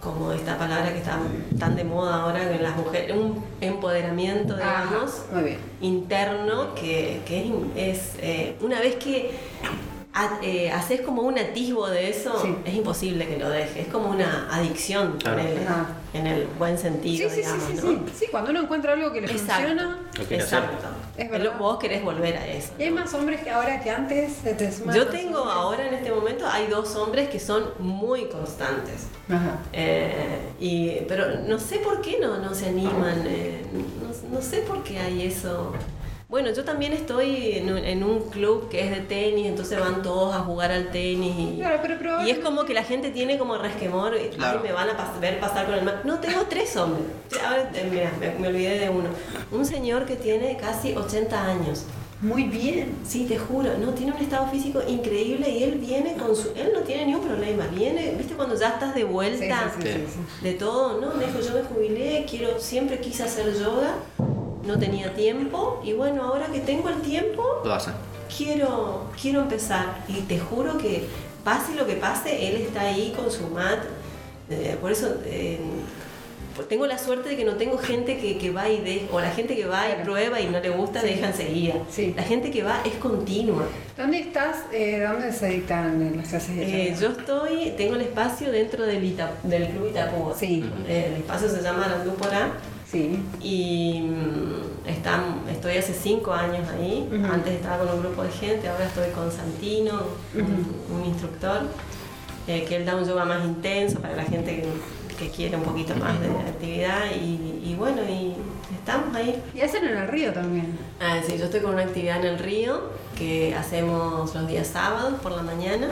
como 0.01 0.31
esta 0.33 0.57
palabra 0.57 0.93
que 0.93 0.99
está 0.99 1.19
tan 1.59 1.75
de 1.75 1.83
moda 1.85 2.23
ahora 2.23 2.43
en 2.55 2.63
las 2.63 2.77
mujeres, 2.77 3.17
un 3.17 3.43
empoderamiento, 3.61 4.55
Ajá, 4.55 4.85
digamos, 4.89 5.23
muy 5.33 5.43
bien. 5.43 5.59
interno 5.81 6.75
que, 6.75 7.23
que 7.27 7.41
es, 7.77 7.97
es, 7.99 8.15
eh, 8.21 8.57
una 8.61 8.79
vez 8.81 8.97
que 8.97 9.33
ha- 10.15 10.39
eh, 10.43 10.71
haces 10.71 11.01
como 11.01 11.23
un 11.23 11.39
atisbo 11.39 11.89
de 11.89 12.09
eso, 12.11 12.39
Sí. 12.41 12.55
es 12.65 12.75
imposible 12.75 13.27
que 13.27 13.37
lo 13.37 13.51
dejes, 13.51 13.87
es 13.87 13.93
como 13.93 14.09
una 14.11 14.47
adicción 14.51 15.17
Claro. 15.19 15.39
ponele, 15.39 15.67
Ajá. 15.67 15.87
en 16.15 16.27
el 16.29 16.47
buen 16.59 16.79
sentido, 16.79 17.29
sí, 17.29 17.35
sí, 17.37 17.41
digamos, 17.43 17.65
sí, 17.67 17.75
¿no? 17.75 17.83
sí. 17.83 17.99
Sí, 18.17 18.27
cuando 18.31 18.51
uno 18.51 18.61
encuentra 18.63 18.93
algo 18.93 19.13
que 19.13 19.23
le 19.23 19.27
Exacto. 19.33 19.55
funciona. 19.67 19.99
Exacto. 20.31 20.87
Es 21.17 21.31
verdad. 21.31 21.59
Vos 21.59 21.79
querés 21.79 22.03
volver 22.05 22.37
a 22.37 22.47
eso. 22.47 22.73
Y 22.79 22.85
hay 22.85 22.91
más 22.91 23.13
hombres 23.15 23.41
que 23.41 23.51
ahora 23.51 23.81
que 23.81 23.91
antes 23.91 24.37
te 24.37 24.71
Yo 24.95 25.09
tengo 25.09 25.41
hombres. 25.41 25.57
ahora 25.57 25.89
en 25.89 25.95
este 25.95 26.13
momento, 26.13 26.47
hay 26.47 26.67
dos 26.67 26.95
hombres 26.97 27.29
que 27.29 27.41
son 27.41 27.65
muy 27.79 28.27
constantes. 28.27 29.07
Ajá. 29.29 29.59
Eh, 29.73 30.53
y, 30.61 30.91
pero 31.09 31.41
no 31.41 31.59
sé 31.59 31.79
por 31.79 32.01
qué 32.01 32.19
no, 32.21 32.39
no 32.39 32.55
se 32.55 32.67
animan, 32.67 33.25
eh, 33.27 33.65
no, 33.73 34.37
no 34.37 34.43
sé 34.43 34.59
por 34.59 34.83
qué 34.83 34.99
hay 34.99 35.27
eso. 35.27 35.73
Bueno, 36.29 36.51
yo 36.53 36.65
también 36.65 36.93
estoy 36.93 37.53
en 37.53 37.71
un, 37.71 37.79
en 37.79 38.03
un 38.03 38.29
club 38.31 38.69
que 38.69 38.81
es 38.81 38.91
de 38.91 39.01
tenis, 39.01 39.47
entonces 39.47 39.79
van 39.79 40.03
todos 40.03 40.35
a 40.35 40.41
jugar 40.41 40.73
al 40.73 40.91
tenis 40.91 41.35
y, 41.39 41.57
Claro, 41.59 41.79
pero 41.81 42.27
y 42.27 42.31
es 42.31 42.39
como 42.41 42.65
que 42.65 42.75
la 42.75 42.83
gente 42.83 43.11
tiene 43.11 43.39
como 43.39 43.57
resquemor, 43.57 44.17
y, 44.17 44.31
Claro. 44.35 44.59
"Ay, 44.61 44.69
me 44.69 44.73
van 44.75 44.91
a 44.91 44.97
pas- 44.99 45.21
ver 45.21 45.39
pasar 45.39 45.67
con 45.67 45.77
el 45.77 45.85
mar. 45.85 46.01
No, 46.05 46.19
tengo 46.19 46.43
tres 46.49 46.77
hombres. 46.77 47.05
Ahora, 47.45 47.71
eh, 47.73 47.89
mira, 47.89 48.13
me, 48.19 48.31
me 48.41 48.49
olvidé 48.49 48.77
de 48.81 48.91
uno. 48.91 49.09
Un 49.53 49.65
señor 49.65 50.05
que 50.05 50.17
tiene 50.17 50.57
casi 50.57 50.95
80 50.97 51.47
años. 51.47 51.85
Muy 52.21 52.45
bien. 52.45 52.93
Sí, 53.07 53.27
te 53.27 53.39
juro, 53.39 53.71
no, 53.79 53.93
tiene 53.93 54.11
un 54.13 54.19
estado 54.21 54.49
físico 54.49 54.81
increíble 54.89 55.49
y 55.51 55.63
él 55.63 55.75
viene 55.79 56.15
con 56.15 56.35
su... 56.35 56.49
Él 56.57 56.73
no 56.75 56.81
tiene 56.81 57.07
ni 57.07 57.15
un 57.15 57.21
problema, 57.21 57.67
viene, 57.69 58.15
viste, 58.19 58.35
cuando 58.35 58.59
ya 58.59 58.71
estás 58.71 58.95
de 58.97 59.05
vuelta 59.05 59.71
sí, 59.79 59.83
sí, 59.83 59.89
sí, 59.93 60.05
sí. 60.15 60.43
de 60.43 60.55
todo, 60.55 60.99
¿no? 61.01 61.15
Me 61.15 61.27
dijo, 61.27 61.39
yo 61.41 61.55
me 61.55 61.63
jubilé, 61.63 62.27
quiero, 62.29 62.59
siempre 62.59 62.99
quise 63.01 63.23
hacer 63.23 63.53
yoga, 63.55 63.97
no 64.67 64.79
tenía 64.79 65.15
tiempo 65.15 65.81
y 65.85 65.93
bueno, 65.93 66.25
ahora 66.25 66.47
que 66.47 66.61
tengo 66.61 66.89
el 66.89 67.01
tiempo, 67.03 67.43
Lo 67.65 67.75
hacen. 67.75 67.95
quiero, 68.37 69.05
quiero 69.21 69.41
empezar. 69.43 70.05
Y 70.09 70.21
te 70.23 70.39
juro 70.39 70.77
que 70.79 71.05
pase 71.45 71.75
lo 71.75 71.87
que 71.87 71.95
pase, 71.95 72.49
él 72.49 72.57
está 72.63 72.81
ahí 72.83 73.13
con 73.17 73.31
su 73.31 73.47
mat. 73.49 73.79
Eh, 74.51 74.77
por 74.81 74.93
eso 74.93 75.09
eh, 75.25 75.59
tengo 76.69 76.87
la 76.87 76.97
suerte 76.99 77.29
de 77.31 77.37
que 77.37 77.45
no 77.45 77.55
tengo 77.57 77.77
gente 77.79 78.17
que, 78.19 78.39
que 78.39 78.51
va 78.51 78.69
y 78.69 78.81
de, 78.81 79.09
o 79.13 79.21
la 79.21 79.31
gente 79.31 79.55
que 79.57 79.67
va 79.67 79.87
y 79.89 79.93
Claro. 79.93 80.05
prueba 80.05 80.41
y 80.41 80.47
no 80.47 80.59
le 80.61 80.71
gusta, 80.71 81.01
Sí. 81.03 81.09
deja 81.09 81.27
enseguida. 81.29 81.75
Sí. 81.91 82.15
La 82.17 82.23
gente 82.23 82.51
que 82.51 82.63
va 82.63 82.81
es 82.85 82.95
continua. 82.95 83.65
¿Dónde 83.97 84.21
estás? 84.21 84.57
Eh, 84.73 85.05
¿Dónde 85.07 85.33
se 85.33 85.49
dictan 85.49 86.17
las 86.17 86.29
clases 86.29 86.57
de 86.57 86.89
Eh, 86.89 86.97
yo 87.01 87.09
estoy, 87.09 87.73
tengo 87.77 87.95
el 87.97 88.03
espacio 88.03 88.51
dentro 88.51 88.85
del, 88.87 89.05
Ita- 89.05 89.33
del 89.43 89.69
Club 89.69 89.89
Itapúa. 89.91 90.35
Sí. 90.37 90.65
Eh, 90.89 91.11
el 91.15 91.21
espacio 91.23 91.49
se 91.49 91.63
llama 91.63 91.85
Arandúpora. 91.85 92.53
Sí. 92.91 93.19
Y 93.43 94.01
mm, 94.03 94.89
están- 94.89 95.41
estoy 95.51 95.77
hace 95.77 95.93
cinco 95.93 96.33
años 96.33 96.69
ahí. 96.69 97.09
Ujú. 97.13 97.33
Antes 97.33 97.55
estaba 97.55 97.79
con 97.85 97.95
un 97.97 98.03
grupo 98.03 98.23
de 98.23 98.31
gente, 98.31 98.69
ahora 98.69 98.87
estoy 98.87 99.11
con 99.11 99.31
Santino, 99.33 100.03
un, 100.35 100.97
un 100.97 101.05
instructor, 101.05 101.63
eh, 102.47 102.65
que 102.69 102.77
él 102.77 102.87
da 102.87 102.95
un 102.95 103.05
yoga 103.05 103.25
más 103.25 103.45
intenso 103.45 103.99
para 103.99 104.15
la 104.15 104.23
gente 104.25 104.63
que, 104.63 105.17
que 105.19 105.31
quiere 105.31 105.57
un 105.57 105.65
poquito 105.65 105.97
más 105.97 106.21
de 106.21 106.29
actividad. 106.29 107.07
Y, 107.21 107.61
y 107.71 107.75
bueno, 107.77 108.03
y 108.09 108.35
estamos 108.79 109.15
ahí. 109.17 109.43
Y 109.55 109.61
hacen 109.63 109.85
en 109.85 109.97
el 109.97 110.07
río 110.09 110.33
también. 110.33 110.79
Ah, 111.01 111.21
sí, 111.27 111.37
yo 111.39 111.47
estoy 111.47 111.61
con 111.61 111.73
una 111.75 111.83
actividad 111.83 112.21
en 112.21 112.27
el 112.27 112.39
río 112.39 112.83
que 113.19 113.55
hacemos 113.55 114.33
los 114.35 114.47
días 114.47 114.69
sábados 114.69 115.15
por 115.23 115.33
la 115.33 115.43
mañana. 115.43 115.89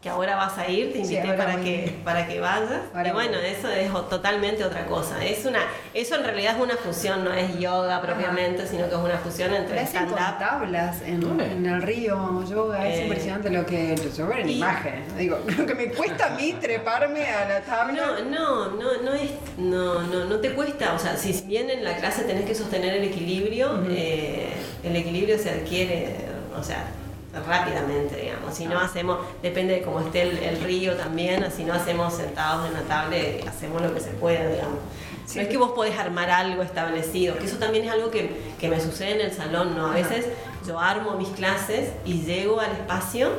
Que 0.00 0.08
ahora 0.08 0.36
vas 0.36 0.56
a 0.56 0.68
ir, 0.70 0.92
te 0.92 1.00
invité 1.00 1.32
para, 1.32 1.56
que, 1.56 1.92
para 2.04 2.24
que 2.28 2.38
vayas. 2.38 2.82
Ahora 2.94 3.08
y 3.08 3.10
bueno, 3.10 3.38
voy. 3.38 3.46
eso 3.48 3.68
es 3.68 3.90
totalmente 4.08 4.62
otra 4.62 4.86
cosa. 4.86 5.24
Es 5.24 5.44
una, 5.44 5.58
eso 5.92 6.14
en 6.14 6.22
realidad 6.22 6.54
es 6.56 6.62
una 6.62 6.76
fusión, 6.76 7.24
no 7.24 7.32
es 7.32 7.58
yoga 7.58 8.00
propiamente, 8.00 8.64
sino 8.68 8.88
que 8.88 8.94
es 8.94 9.00
una 9.00 9.18
fusión 9.18 9.52
entre 9.52 9.80
stand-up. 9.86 10.38
tablas 10.38 11.02
en, 11.02 11.66
el 11.66 11.82
río, 11.82 12.44
yoga. 12.48 12.86
Es 12.88 13.00
Eh, 13.00 13.02
impresionante 13.02 13.50
lo 13.50 13.66
que 13.66 13.96
yo 14.16 14.28
veo 14.28 14.38
en 14.38 14.48
y- 14.48 14.56
imágenes. 14.58 15.16
Digo, 15.16 15.40
lo 15.58 15.66
que 15.66 15.74
me 15.74 15.88
cuesta 15.88 16.26
a 16.26 16.30
mí 16.36 16.52
treparme 16.60 17.26
a 17.26 17.48
la 17.48 17.60
tabla. 17.62 17.92
No, 17.92 18.20
no, 18.24 18.68
no, 18.76 19.02
no 19.02 19.12
es, 19.14 19.30
no, 19.56 20.02
no, 20.04 20.26
no 20.26 20.36
te 20.38 20.52
cuesta, 20.52 20.94
o 20.94 20.98
sea, 21.00 21.16
si 21.16 21.32
bien 21.44 21.70
en 21.70 21.82
la 21.82 21.96
clase 21.96 22.22
tenés 22.22 22.44
que 22.44 22.54
sostener 22.54 22.94
el 22.94 23.02
equilibrio, 23.02 23.82
eh, 23.90 24.52
el 24.84 24.94
equilibrio 24.94 25.36
se 25.40 25.50
adquiere, 25.50 26.14
o 26.56 26.62
sea, 26.62 26.84
rápidamente, 27.46 28.16
digamos. 28.16 28.54
Si 28.54 28.64
Ah. 28.64 28.68
no 28.70 28.80
hacemos, 28.80 29.18
depende 29.42 29.74
de 29.74 29.82
cómo 29.82 30.00
esté 30.00 30.22
el, 30.22 30.38
el 30.38 30.60
río 30.62 30.94
también, 30.96 31.44
así 31.44 31.64
no 31.64 31.74
hacemos 31.74 32.14
sentados 32.14 32.66
en 32.68 32.74
la 32.74 32.80
tabla, 32.82 33.16
y 33.18 33.44
hacemos 33.46 33.82
lo 33.82 33.92
que 33.94 34.00
se 34.00 34.10
puede, 34.10 34.54
digamos. 34.54 34.78
Sí. 35.26 35.36
No 35.38 35.42
es 35.42 35.48
que 35.48 35.56
vos 35.58 35.72
podés 35.72 35.98
armar 35.98 36.30
algo 36.30 36.62
establecido, 36.62 37.36
que 37.36 37.44
eso 37.44 37.56
también 37.58 37.84
es 37.84 37.90
algo 37.92 38.10
que, 38.10 38.30
que 38.58 38.68
me 38.68 38.80
sucede 38.80 39.12
en 39.12 39.20
el 39.20 39.32
salón, 39.32 39.76
¿no? 39.76 39.88
A 39.90 39.94
veces 39.94 40.26
yo 40.66 40.78
armo 40.80 41.16
mis 41.16 41.28
clases 41.28 41.90
y 42.06 42.22
llego 42.22 42.60
al 42.60 42.72
espacio 42.72 43.30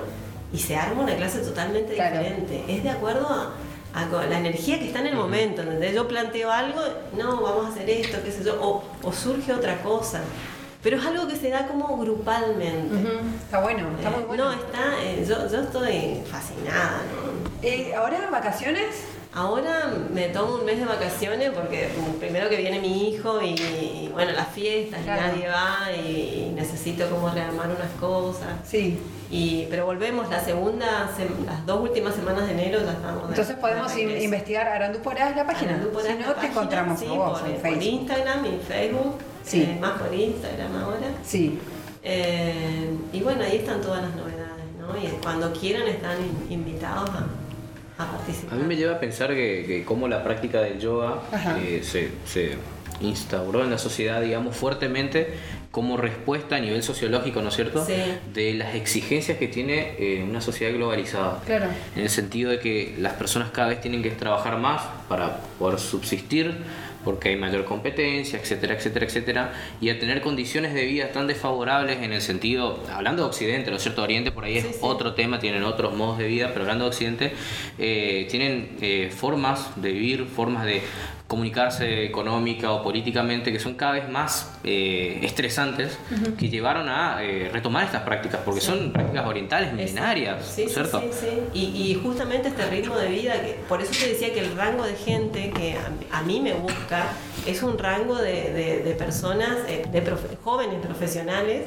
y 0.53 0.59
se 0.59 0.75
arma 0.75 1.01
una 1.03 1.15
clase 1.15 1.39
totalmente 1.39 1.95
Claro. 1.95 2.19
diferente. 2.19 2.63
Es 2.67 2.83
de 2.83 2.91
acuerdo 2.91 3.27
a, 3.27 3.53
a 3.99 4.25
la 4.27 4.37
energía 4.37 4.77
que 4.77 4.85
está 4.85 4.99
en 4.99 5.07
el 5.07 5.15
momento, 5.15 5.61
¿entendés? 5.63 5.95
Yo 5.95 6.07
planteo 6.07 6.51
algo, 6.51 6.79
no, 7.17 7.41
vamos 7.41 7.65
a 7.65 7.69
hacer 7.69 7.89
esto, 7.89 8.19
qué 8.23 8.31
sé 8.31 8.43
yo, 8.43 8.61
o, 8.61 8.83
o 9.01 9.11
surge 9.11 9.51
otra 9.51 9.81
cosa. 9.81 10.21
Pero 10.81 10.97
es 10.97 11.05
algo 11.05 11.27
que 11.27 11.35
se 11.35 11.49
da 11.49 11.67
como 11.67 11.97
grupalmente. 11.97 12.95
Está 13.43 13.59
bueno, 13.59 13.87
está 13.97 14.09
muy 14.11 14.21
Eh, 14.21 14.25
bueno. 14.27 14.45
No, 14.45 14.51
está, 14.53 15.03
eh, 15.03 15.25
yo, 15.27 15.49
yo 15.49 15.61
estoy 15.61 16.21
fascinada, 16.29 17.01
¿no? 17.13 17.49
Eh, 17.61 17.93
¿Ahora 17.95 18.29
vacaciones? 18.31 18.95
Ahora 19.31 19.91
me 20.11 20.29
tomo 20.29 20.55
un 20.55 20.65
mes 20.65 20.79
de 20.79 20.85
vacaciones 20.85 21.51
porque 21.51 21.87
mm, 21.95 22.19
primero 22.19 22.49
que 22.49 22.57
viene 22.57 22.79
mi 22.79 23.09
hijo 23.09 23.39
y, 23.43 23.49
y, 23.53 24.09
bueno, 24.11 24.31
las 24.31 24.47
fiestas, 24.47 25.01
y 25.01 25.03
Claro. 25.03 25.21
nadie 25.21 25.47
va 25.47 25.91
y, 25.95 26.47
y 26.49 26.51
necesito 26.55 27.07
como 27.09 27.29
rearmar 27.29 27.67
unas 27.67 27.91
cosas. 27.99 28.49
Sí. 28.65 28.99
Y, 29.29 29.67
pero 29.69 29.85
volvemos, 29.85 30.27
la 30.31 30.43
segunda, 30.43 31.11
sem- 31.15 31.45
las 31.45 31.63
dos 31.67 31.79
últimas 31.81 32.15
semanas 32.15 32.47
de 32.47 32.53
enero 32.53 32.79
ya 32.83 32.93
estamos. 32.93 33.23
de- 33.23 33.29
Entonces 33.29 33.55
podemos 33.57 33.95
in- 33.95 34.19
investigar 34.19 34.67
Arandúpora 34.67 35.29
es 35.29 35.35
la 35.35 35.45
página. 35.45 35.75
Arandú 35.75 35.89
si 35.99 36.07
no, 36.13 36.17
te 36.17 36.33
página, 36.33 36.51
encontramos 36.51 36.99
sí, 36.99 37.05
vos 37.05 37.39
por, 37.39 37.49
en 37.49 37.55
por. 37.61 37.83
Instagram 37.83 38.45
y 38.47 38.59
Facebook, 38.67 39.15
Sí. 39.45 39.61
eh, 39.61 39.77
más 39.79 39.91
por 40.01 40.11
Instagram 40.11 40.75
ahora. 40.75 41.07
Sí. 41.23 41.59
Eh, 42.03 42.97
y 43.13 43.21
bueno, 43.21 43.43
ahí 43.43 43.57
están 43.57 43.79
todas 43.81 44.01
las 44.01 44.15
novedades, 44.15 44.65
¿no? 44.79 44.97
Y 44.97 45.11
cuando 45.21 45.53
quieran 45.53 45.87
están 45.87 46.17
in- 46.19 46.47
invitados 46.51 47.09
a, 47.11 47.25
a 47.99 48.55
mí 48.55 48.63
me 48.63 48.75
lleva 48.75 48.93
a 48.93 48.99
pensar 48.99 49.29
que, 49.29 49.65
que 49.67 49.83
cómo 49.85 50.07
la 50.07 50.23
práctica 50.23 50.61
del 50.61 50.79
yoga 50.79 51.21
eh, 51.61 51.81
se, 51.83 52.09
se 52.25 52.53
instauró 53.01 53.63
en 53.63 53.69
la 53.69 53.77
sociedad, 53.77 54.21
digamos, 54.21 54.55
fuertemente 54.55 55.33
como 55.71 55.97
respuesta 55.97 56.55
a 56.55 56.59
nivel 56.59 56.81
sociológico, 56.81 57.41
¿no 57.41 57.49
es 57.49 57.55
cierto? 57.55 57.85
Sí. 57.85 57.93
De 58.33 58.53
las 58.55 58.73
exigencias 58.73 59.37
que 59.37 59.47
tiene 59.47 59.93
eh, 59.99 60.25
una 60.27 60.41
sociedad 60.41 60.73
globalizada. 60.73 61.41
Claro. 61.45 61.67
En 61.95 62.01
el 62.03 62.09
sentido 62.09 62.49
de 62.49 62.59
que 62.59 62.95
las 62.99 63.13
personas 63.13 63.51
cada 63.51 63.69
vez 63.69 63.79
tienen 63.81 64.01
que 64.01 64.09
trabajar 64.09 64.57
más 64.57 64.81
para 65.07 65.37
poder 65.59 65.79
subsistir, 65.79 66.55
porque 67.05 67.29
hay 67.29 67.35
mayor 67.37 67.65
competencia, 67.65 68.39
etcétera, 68.39 68.73
etcétera, 68.73 69.05
etcétera, 69.05 69.53
y 69.79 69.89
a 69.89 69.99
tener 69.99 70.21
condiciones 70.21 70.73
de 70.73 70.85
vida 70.85 71.11
tan 71.11 71.27
desfavorables 71.27 71.99
en 72.01 72.13
el 72.13 72.21
sentido, 72.21 72.83
hablando 72.91 73.21
de 73.23 73.29
Occidente, 73.29 73.69
¿no 73.69 73.77
es 73.77 73.83
cierto? 73.83 74.01
Oriente 74.03 74.31
por 74.31 74.45
ahí 74.45 74.57
es 74.57 74.65
Sí, 74.65 74.73
sí. 74.73 74.79
otro 74.81 75.13
tema, 75.13 75.39
tienen 75.39 75.63
otros 75.63 75.95
modos 75.95 76.17
de 76.17 76.27
vida, 76.27 76.49
pero 76.51 76.61
hablando 76.61 76.85
de 76.85 76.89
Occidente, 76.89 77.31
eh, 77.77 78.27
tienen 78.29 78.75
eh, 78.81 79.11
formas 79.15 79.69
de 79.81 79.91
vivir, 79.91 80.25
formas 80.25 80.65
de 80.65 80.81
comunicarse 81.29 82.03
económica 82.05 82.71
o 82.71 82.81
políticamente 82.81 83.51
que 83.51 83.59
son 83.59 83.75
cada 83.75 83.91
vez 83.93 84.09
más 84.09 84.51
eh, 84.63 85.19
estresantes 85.21 85.95
que 86.39 86.49
llevaron 86.49 86.89
a 86.89 87.23
eh, 87.23 87.49
retomar 87.53 87.85
estas 87.85 88.01
prácticas 88.01 88.41
porque 88.43 88.59
son 88.61 88.91
prácticas 88.91 89.27
orientales 89.27 89.71
milenarias, 89.71 90.43
Sí, 90.43 90.63
¿no 90.63 90.67
sí, 90.69 90.73
cierto? 90.73 90.99
sí, 91.01 91.07
sí. 91.21 91.27
Y, 91.53 91.91
y 91.91 91.95
justamente 92.03 92.47
este 92.47 92.65
ritmo 92.69 92.97
de 92.97 93.09
vida, 93.09 93.33
que 93.41 93.55
por 93.69 93.79
eso 93.79 93.91
te 93.91 94.09
decía 94.09 94.33
que 94.33 94.39
el 94.39 94.55
rango 94.57 94.83
de 94.83 94.95
gente 94.95 95.51
que 95.51 95.75
a, 95.77 96.17
a 96.17 96.23
mí 96.23 96.39
me 96.41 96.53
busca 96.53 97.03
es 97.45 97.61
un 97.61 97.77
rango 97.77 98.15
de, 98.17 98.51
de- 98.51 98.79
de 98.83 98.91
personas, 98.95 99.55
eh, 99.67 99.85
de 99.91 100.03
profe- 100.03 100.35
jóvenes 100.43 100.79
profesionales 100.83 101.63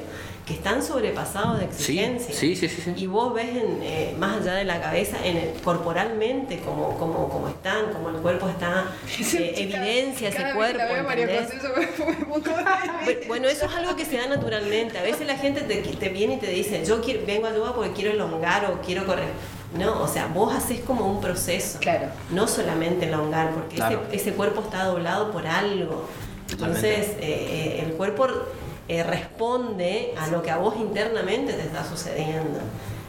que 0.47 0.55
están 0.55 0.83
sobrepasados 0.83 1.61
de 1.61 1.67
Sí, 1.73 1.99
exigencias. 2.01 2.37
sí, 2.37 2.57
sí, 2.57 2.69
sí. 2.69 2.93
Y 2.97 3.07
vos 3.07 3.33
ves 3.33 3.49
en, 3.51 3.79
eh, 3.83 4.15
más 4.19 4.41
allá 4.41 4.55
de 4.55 4.65
la 4.65 4.81
cabeza, 4.81 5.17
en 5.25 5.37
el, 5.37 5.53
corporalmente, 5.63 6.59
como, 6.59 6.99
como, 6.99 7.29
como 7.29 7.49
están, 7.49 7.93
como 7.93 8.09
el 8.11 8.17
cuerpo 8.17 8.49
está, 8.49 8.87
eh, 9.39 9.55
evidencia 9.57 10.29
ese 10.31 10.39
Cada 10.39 10.55
cuerpo. 10.55 10.83
Bueno, 13.29 13.49
eso 13.49 13.67
es 13.67 13.73
algo 13.75 13.97
que 13.97 14.05
se 14.05 14.17
da 14.17 14.27
naturalmente. 14.27 14.99
A 14.99 15.03
veces 15.03 15.27
la 15.27 15.37
gente 15.37 15.61
te, 15.63 15.77
te 15.77 16.09
viene 16.09 16.35
y 16.35 16.39
te 16.39 16.49
dice, 16.49 16.85
yo 16.85 17.01
quiero, 17.01 17.25
vengo 17.27 17.47
a 17.47 17.55
yoga 17.55 17.75
porque 17.75 17.93
quiero 17.93 18.11
elongar 18.13 18.67
o 18.71 18.81
quiero 18.85 19.07
correr. 19.07 19.29
No, 19.79 20.03
o 20.03 20.09
sea, 20.09 20.27
vos 20.27 20.55
haces 20.55 20.81
como 20.81 21.07
un 21.07 21.21
proceso. 21.21 21.79
Claro. 21.81 22.09
No 22.31 22.47
solamente 22.47 23.07
elongar, 23.07 23.51
porque 23.53 23.77
Claro. 23.77 24.03
ese, 24.09 24.17
ese 24.17 24.33
cuerpo 24.33 24.61
está 24.63 24.85
doblado 24.85 25.31
por 25.33 25.47
algo. 25.47 26.07
Entonces, 26.51 27.09
eh, 27.21 27.21
eh, 27.21 27.85
el 27.87 27.93
cuerpo 27.95 28.29
eh, 28.99 29.03
responde 29.03 30.15
a 30.19 30.27
lo 30.29 30.43
que 30.43 30.51
a 30.51 30.57
vos 30.59 30.75
internamente 30.77 31.53
te 31.53 31.63
está 31.63 31.85
sucediendo. 31.85 32.61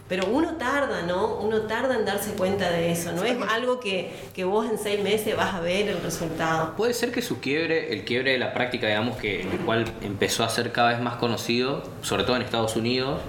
Pero 0.10 0.28
uno 0.28 0.58
tarda, 0.58 1.02
¿no? 1.04 1.38
Uno 1.38 1.62
tarda 1.62 1.96
en 1.96 2.06
darse 2.06 2.34
cuenta 2.34 2.70
de 2.70 2.92
eso. 2.92 3.13
No 3.13 3.24
es 3.24 3.36
algo 3.50 3.80
que, 3.80 4.12
que 4.36 4.44
vos 4.44 4.70
en 4.70 4.78
seis 4.78 5.02
meses 5.02 5.36
vas 5.36 5.56
a 5.56 5.60
ver 5.62 5.88
el 5.88 6.02
resultado. 6.02 6.75
Puede 6.75 6.94
ser 6.94 7.12
que 7.12 7.22
su 7.22 7.40
quiebre, 7.40 7.94
el 7.94 8.04
quiebre 8.04 8.34
de 8.34 8.38
la 8.38 8.54
práctica, 8.54 8.86
digamos, 8.88 9.18
que 9.18 9.42
el 9.42 9.60
cual 9.66 9.86
empezó 10.02 10.44
a 10.44 10.50
ser 10.50 10.72
cada 10.72 10.90
vez 10.90 11.00
más 11.00 11.16
conocido, 11.16 11.84
sobre 12.02 12.25
todo 12.25 12.36
en 12.36 12.42
Estados 12.44 12.75
Unidos, 12.75 13.22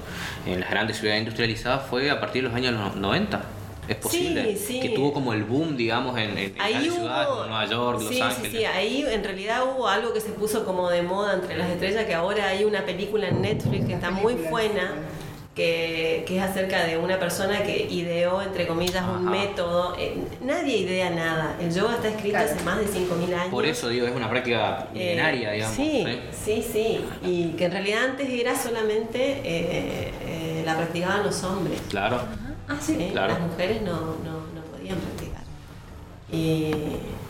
en 0.46 0.60
las 0.60 0.68
grandes 0.68 0.98
ciudades 0.98 1.20
industrializadas, 1.20 1.86
fue 1.88 2.10
a 2.10 2.20
partir 2.20 2.42
de 2.42 2.48
los 2.48 2.56
años 2.56 2.74
no- 2.74 2.94
90. 2.94 3.40
Es 3.88 3.96
posible 3.96 4.56
Sí, 4.56 4.64
sí. 4.66 4.80
que 4.80 4.90
tuvo 4.90 5.12
como 5.12 5.32
el 5.32 5.44
boom, 5.44 5.76
digamos, 5.76 6.16
en, 6.18 6.36
en 6.38 6.54
Ahí 6.58 6.88
ciudades 6.90 7.28
como 7.28 7.44
Nueva 7.44 7.66
York, 7.66 8.00
Los 8.02 8.08
sí, 8.14 8.20
Ángeles. 8.20 8.50
sí, 8.52 8.58
sí, 8.58 8.64
ahí 8.64 9.04
en 9.08 9.22
realidad 9.24 9.62
hubo 9.64 9.88
algo 9.88 10.12
que 10.12 10.20
se 10.20 10.30
puso 10.30 10.64
como 10.64 10.88
de 10.90 11.02
moda 11.02 11.34
entre 11.34 11.56
las 11.56 11.68
estrellas, 11.70 12.04
que 12.06 12.14
ahora 12.14 12.48
hay 12.48 12.64
una 12.64 12.84
película 12.84 13.28
en 13.28 13.42
Netflix 13.42 13.86
que 13.86 13.92
está 13.94 14.10
muy 14.10 14.34
buena, 14.34 14.92
que, 15.54 16.24
que 16.26 16.36
es 16.38 16.42
acerca 16.42 16.84
de 16.84 16.98
una 16.98 17.18
persona 17.20 17.62
que 17.62 17.86
ideó, 17.88 18.42
entre 18.42 18.66
comillas, 18.66 19.04
un 19.04 19.28
Ajá. 19.28 19.30
método. 19.30 19.94
Eh, 19.98 20.16
nadie 20.42 20.78
idea 20.78 21.10
nada, 21.10 21.56
el 21.60 21.72
yoga 21.72 21.94
está 21.94 22.08
escrito 22.08 22.38
Claro. 22.38 22.50
hace 22.54 22.64
más 22.64 22.78
de 22.78 22.86
5.000 22.86 23.34
años. 23.34 23.50
Por 23.52 23.64
eso 23.64 23.88
digo, 23.88 24.06
es 24.06 24.16
una 24.16 24.28
práctica 24.28 24.88
Eh, 24.94 24.98
milenaria, 24.98 25.52
digamos. 25.52 25.76
Sí, 25.76 26.04
¿sí? 26.44 26.64
sí. 26.72 27.00
Y 27.22 27.48
que 27.50 27.66
en 27.66 27.70
realidad 27.70 28.04
antes 28.04 28.28
era 28.30 28.56
solamente 28.60 29.20
eh, 29.44 30.12
eh, 30.26 30.62
la 30.66 30.76
practicaban 30.76 31.22
los 31.22 31.44
hombres. 31.44 31.80
Claro. 31.88 32.22
Ah, 32.68 32.76
sí. 32.80 32.94
¿sí? 32.96 33.08
Claro. 33.12 33.34
Las 33.34 33.40
mujeres 33.42 33.82
no, 33.82 33.92
no, 33.92 34.40
no 34.54 34.62
podían 34.72 34.98
practicar. 34.98 35.42
Y 36.32 36.72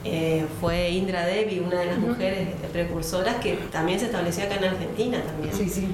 eh, 0.05 0.47
fue 0.61 0.91
Indra 0.91 1.27
Devi, 1.27 1.59
una 1.59 1.81
de 1.81 1.87
las 1.87 1.99
mujeres 1.99 2.49
precursoras 2.73 3.37
que 3.37 3.55
también 3.71 3.99
se 3.99 4.07
estableció 4.07 4.45
acá 4.45 4.57
en 4.57 4.65
Argentina 4.65 5.21
también. 5.23 5.55
Sí, 5.55 5.69
sí. 5.69 5.89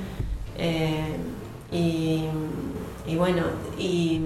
Eh, 0.58 1.16
y, 1.72 2.24
y 3.06 3.16
bueno, 3.16 3.42
y, 3.78 4.20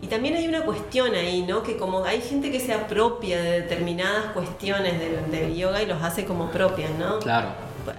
y 0.00 0.06
también 0.06 0.36
hay 0.36 0.46
una 0.46 0.62
cuestión 0.62 1.14
ahí, 1.14 1.42
¿no? 1.42 1.62
Que 1.62 1.76
como 1.76 2.04
hay 2.04 2.20
gente 2.20 2.50
que 2.50 2.60
se 2.60 2.72
apropia 2.72 3.42
de 3.42 3.62
determinadas 3.62 4.26
cuestiones 4.32 4.94
del, 5.00 5.30
del 5.30 5.56
yoga 5.56 5.82
y 5.82 5.86
los 5.86 6.02
hace 6.02 6.24
como 6.24 6.50
propias, 6.50 6.90
¿no? 6.98 7.18
Claro. 7.18 7.48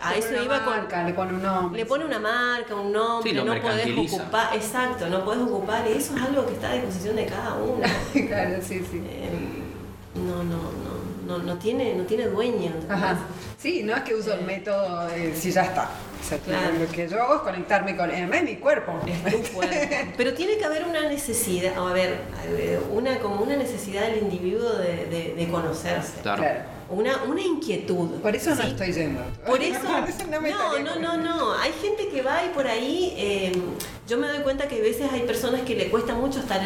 A 0.02 0.12
Le 0.14 0.20
eso 0.20 0.28
pone 0.28 0.38
una 0.38 0.46
iba 0.46 0.64
con... 0.66 0.74
marca, 0.78 1.04
Le 1.04 1.14
pone 1.14 1.34
un 1.34 1.42
nombre. 1.44 1.80
Le 1.80 1.86
pone 1.86 2.06
una 2.06 2.20
marca, 2.20 2.76
un 2.76 2.92
nombre, 2.92 3.30
Sí, 3.32 3.36
lo 3.36 3.46
no 3.46 3.62
podés 3.62 3.98
ocupar, 4.14 4.56
exacto, 4.56 5.10
no 5.10 5.24
podés 5.26 5.42
ocupar, 5.44 5.86
y 5.88 5.98
eso 5.98 6.16
es 6.16 6.22
algo 6.22 6.46
que 6.46 6.54
está 6.54 6.70
a 6.72 6.74
disposición 6.74 7.16
de 7.16 7.26
cada 7.26 7.54
uno. 7.56 7.82
claro, 8.28 8.58
sí, 8.62 8.86
sí. 8.90 9.02
Eh, 9.06 9.30
no, 10.16 10.44
no, 10.44 10.58
no, 10.58 11.38
no, 11.38 11.44
no 11.44 11.56
tiene, 11.58 11.94
no 11.96 12.04
tiene 12.04 12.26
dueño. 12.28 12.72
Sí, 13.58 13.84
no 13.84 13.96
es 13.96 14.02
que 14.04 14.16
uso 14.16 14.34
el 14.34 14.42
método, 14.46 15.08
eh, 15.10 15.34
si 15.36 15.52
ya 15.52 15.64
está. 15.64 15.90
O 16.20 16.24
sea, 16.28 16.38
Claro. 16.40 16.74
Lo 16.80 16.88
que 16.92 17.08
yo 17.08 17.22
hago 17.22 17.36
es 17.36 17.42
conectarme 17.42 17.96
con 17.96 18.10
eh, 18.10 18.28
es 18.32 18.44
mi 18.44 18.56
cuerpo. 18.56 18.94
Es 19.06 19.24
tu 19.48 19.54
cuerpo. 19.54 19.76
Pero 20.18 20.34
tiene 20.34 20.58
que 20.58 20.66
haber 20.66 20.86
una 20.86 21.02
necesidad, 21.08 21.78
o 21.80 21.88
a 21.88 21.94
ver, 21.94 22.18
eh, 22.48 22.80
una, 22.92 23.20
como 23.20 23.42
una 23.44 23.56
necesidad 23.56 24.02
del 24.08 24.24
individuo 24.24 24.70
de, 24.74 25.06
de- 25.06 25.34
de 25.38 25.48
conocerse. 25.48 26.22
Claro. 26.22 26.42
Claro. 26.42 26.60
Una, 26.90 27.24
una 27.24 27.42
inquietud. 27.42 28.10
Por 28.22 28.36
eso 28.36 28.56
no 28.56 28.64
estoy 28.64 28.94
yendo. 28.94 29.22
Por 29.46 29.62
eso, 29.62 29.80
no, 30.32 30.40
me 30.42 30.50
no, 30.52 30.80
no, 30.80 30.96
no, 31.00 31.18
no. 31.18 31.54
Hay 31.54 31.72
gente 31.82 32.08
que 32.08 32.22
va 32.22 32.46
y 32.46 32.50
por 32.50 32.66
ahí, 32.68 33.14
eh, 33.18 33.52
yo 34.08 34.18
me 34.18 34.28
doy 34.28 34.40
cuenta 34.40 34.68
que 34.68 34.78
a 34.78 34.82
veces 34.82 35.12
hay 35.12 35.22
personas 35.22 35.62
que 35.62 35.76
le 35.76 35.90
cuesta 35.90 36.14
mucho 36.16 36.40
estar, 36.40 36.62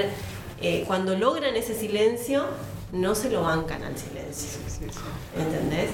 eh, 0.62 0.84
cuando 0.86 1.18
logran 1.18 1.56
ese 1.56 1.74
silencio, 1.74 2.46
no 2.92 3.16
se 3.16 3.30
lo 3.32 3.42
bancan 3.44 3.82
al 3.84 3.98
silencio. 3.98 4.50
Sí, 4.68 4.86
sí. 4.92 5.00
¿Entendés? 5.40 5.90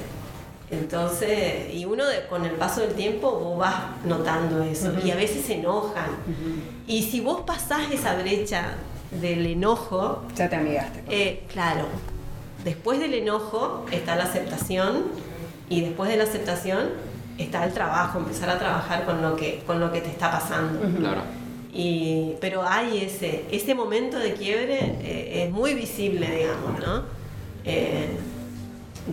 Entonces, 0.69 1.73
y 1.73 1.85
uno 1.85 2.05
de- 2.05 2.27
con 2.27 2.45
el 2.45 2.51
paso 2.53 2.81
del 2.81 2.93
tiempo 2.93 3.31
vos 3.31 3.57
vas 3.57 3.75
notando 4.03 4.61
eso 4.63 4.91
y 5.03 5.11
a 5.11 5.15
veces 5.15 5.45
se 5.45 5.55
enojan. 5.55 6.09
Y 6.85 7.03
si 7.03 7.21
vos 7.21 7.41
pasás 7.47 7.89
esa 7.91 8.15
brecha 8.17 8.73
del 9.11 9.45
enojo, 9.45 10.23
Ya 10.35 10.49
te 10.49 10.57
amigaste. 10.57 11.03
eh, 11.09 11.43
claro, 11.51 11.85
después 12.67 12.99
del 12.99 13.13
enojo 13.13 13.85
está 13.93 14.17
la 14.17 14.25
aceptación 14.25 15.03
y 15.69 15.79
después 15.79 16.09
de 16.09 16.17
la 16.17 16.25
aceptación 16.25 16.89
está 17.37 17.63
el 17.63 17.71
trabajo, 17.71 18.19
empezar 18.19 18.49
a 18.49 18.59
trabajar 18.59 19.05
con 19.05 19.21
lo 19.21 19.37
que, 19.37 19.63
con 19.65 19.79
lo 19.79 19.89
que 19.93 20.01
te 20.01 20.09
está 20.09 20.29
pasando. 20.29 20.79
Claro. 20.99 21.21
Y, 21.71 22.33
pero 22.41 22.63
hay 22.67 23.05
ese, 23.05 23.45
ese 23.51 23.73
momento 23.73 24.19
de 24.19 24.33
quiebre, 24.33 24.79
eh, 25.01 25.45
es 25.45 25.51
muy 25.51 25.75
visible, 25.75 26.29
digamos, 26.29 26.77
¿no? 26.85 27.03
Eh, 27.63 28.17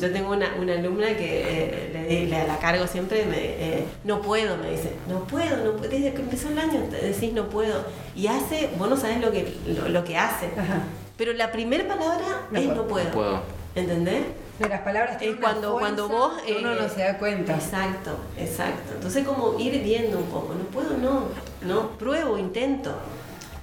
yo 0.00 0.12
tengo 0.12 0.32
una, 0.32 0.56
una 0.60 0.72
alumna 0.72 1.16
que 1.16 1.42
eh, 1.46 1.90
le, 1.92 2.26
le 2.26 2.48
la 2.48 2.58
cargo 2.58 2.88
siempre, 2.88 3.24
me, 3.26 3.36
eh, 3.38 3.84
no 4.02 4.20
puedo, 4.20 4.56
me 4.56 4.72
dice, 4.72 4.90
no 5.08 5.20
puedo, 5.24 5.56
no 5.64 5.72
puedo, 5.76 5.90
desde 5.90 6.12
que 6.12 6.22
empezó 6.22 6.48
el 6.48 6.58
año 6.58 6.80
decís 6.90 7.32
no 7.32 7.44
puedo. 7.48 7.84
Y 8.16 8.26
hace, 8.26 8.70
vos 8.76 8.90
no 8.90 8.96
sabés 8.96 9.20
lo 9.20 9.30
que, 9.30 9.54
lo, 9.68 9.88
lo 9.90 10.02
que 10.02 10.16
hace. 10.16 10.46
Ajá. 10.58 10.82
Pero 11.16 11.32
la 11.32 11.52
primera 11.52 11.86
palabra 11.86 12.46
No 12.50 12.58
es 12.58 12.66
puedo. 12.66 12.82
no 12.82 12.88
puedo. 12.88 13.10
Puedo. 13.10 13.40
¿Entendés? 13.74 14.24
De 14.58 14.68
las 14.68 14.82
palabras 14.82 15.20
Es 15.20 15.34
cuando, 15.36 15.78
cuando 15.78 16.08
vos... 16.08 16.40
que 16.42 16.56
uno 16.58 16.72
eh, 16.72 16.78
no 16.80 16.88
se 16.88 17.00
da 17.02 17.18
cuenta. 17.18 17.54
Exacto, 17.54 18.16
exacto. 18.38 18.94
Entonces 18.94 19.26
como 19.26 19.58
ir 19.58 19.82
viendo 19.82 20.18
un 20.18 20.26
poco, 20.26 20.54
no 20.54 20.64
puedo, 20.64 20.96
no, 20.96 21.24
no, 21.62 21.90
pruebo, 21.98 22.38
intento. 22.38 22.94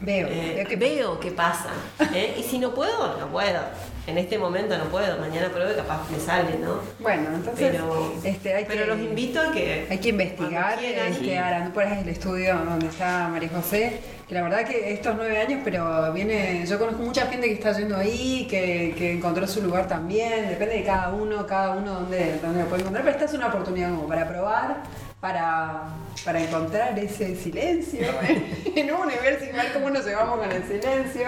Veo, 0.01 0.27
Eh, 0.27 0.53
veo 0.55 0.67
que 0.67 0.75
veo 0.75 1.35
pasa. 1.35 1.69
¿eh? 2.13 2.35
Y 2.37 2.43
si 2.43 2.57
no 2.57 2.73
puedo, 2.73 3.17
no 3.19 3.27
puedo. 3.27 3.59
En 4.07 4.17
este 4.17 4.39
momento 4.39 4.75
no 4.77 4.85
puedo, 4.85 5.19
mañana 5.19 5.49
pruebo 5.49 5.71
y 5.71 5.75
capaz 5.75 6.09
me 6.09 6.19
sale, 6.19 6.57
¿no? 6.57 6.79
Bueno, 6.99 7.29
entonces 7.35 7.69
Pero, 7.71 8.11
este, 8.23 8.55
hay 8.55 8.65
pero 8.65 8.85
que, 8.85 8.87
los 8.87 8.99
invito 8.99 9.39
a 9.39 9.51
que... 9.51 9.85
hay 9.89 9.97
que 9.99 10.09
investigar. 10.09 10.79
quieran. 10.79 11.11
Este, 11.13 11.37
ahí 11.37 11.91
es 11.93 11.97
el 11.99 12.09
estudio 12.09 12.55
donde 12.65 12.87
está 12.87 13.27
María 13.29 13.49
José, 13.49 13.99
que 14.27 14.33
la 14.33 14.41
verdad 14.41 14.65
que 14.65 14.91
estos 14.91 15.15
nueve 15.15 15.37
años, 15.39 15.61
pero 15.63 16.11
viene, 16.13 16.65
yo 16.65 16.79
conozco 16.79 17.03
mucha 17.03 17.27
gente 17.27 17.45
que 17.47 17.53
está 17.53 17.77
yendo 17.77 17.95
ahí, 17.95 18.47
que, 18.49 18.95
que 18.97 19.11
encontró 19.13 19.45
su 19.47 19.61
lugar 19.61 19.87
también, 19.87 20.49
depende 20.49 20.77
de 20.77 20.83
cada 20.83 21.09
uno, 21.09 21.45
cada 21.45 21.71
uno 21.71 21.93
donde, 22.01 22.39
donde 22.39 22.63
lo 22.63 22.69
puede 22.69 22.81
encontrar, 22.81 23.05
pero 23.05 23.15
esta 23.17 23.25
es 23.29 23.33
una 23.35 23.47
oportunidad 23.47 23.89
como 23.91 24.07
para 24.07 24.27
probar, 24.27 24.77
para, 25.21 25.83
para 26.25 26.41
encontrar 26.43 26.97
ese 26.97 27.35
silencio 27.35 28.01
en 28.75 28.91
un 28.91 29.01
universo 29.01 29.45
ver 29.53 29.71
cómo 29.71 29.91
nos 29.91 30.03
llevamos 30.03 30.39
con 30.39 30.51
el 30.51 30.63
silencio. 30.63 31.27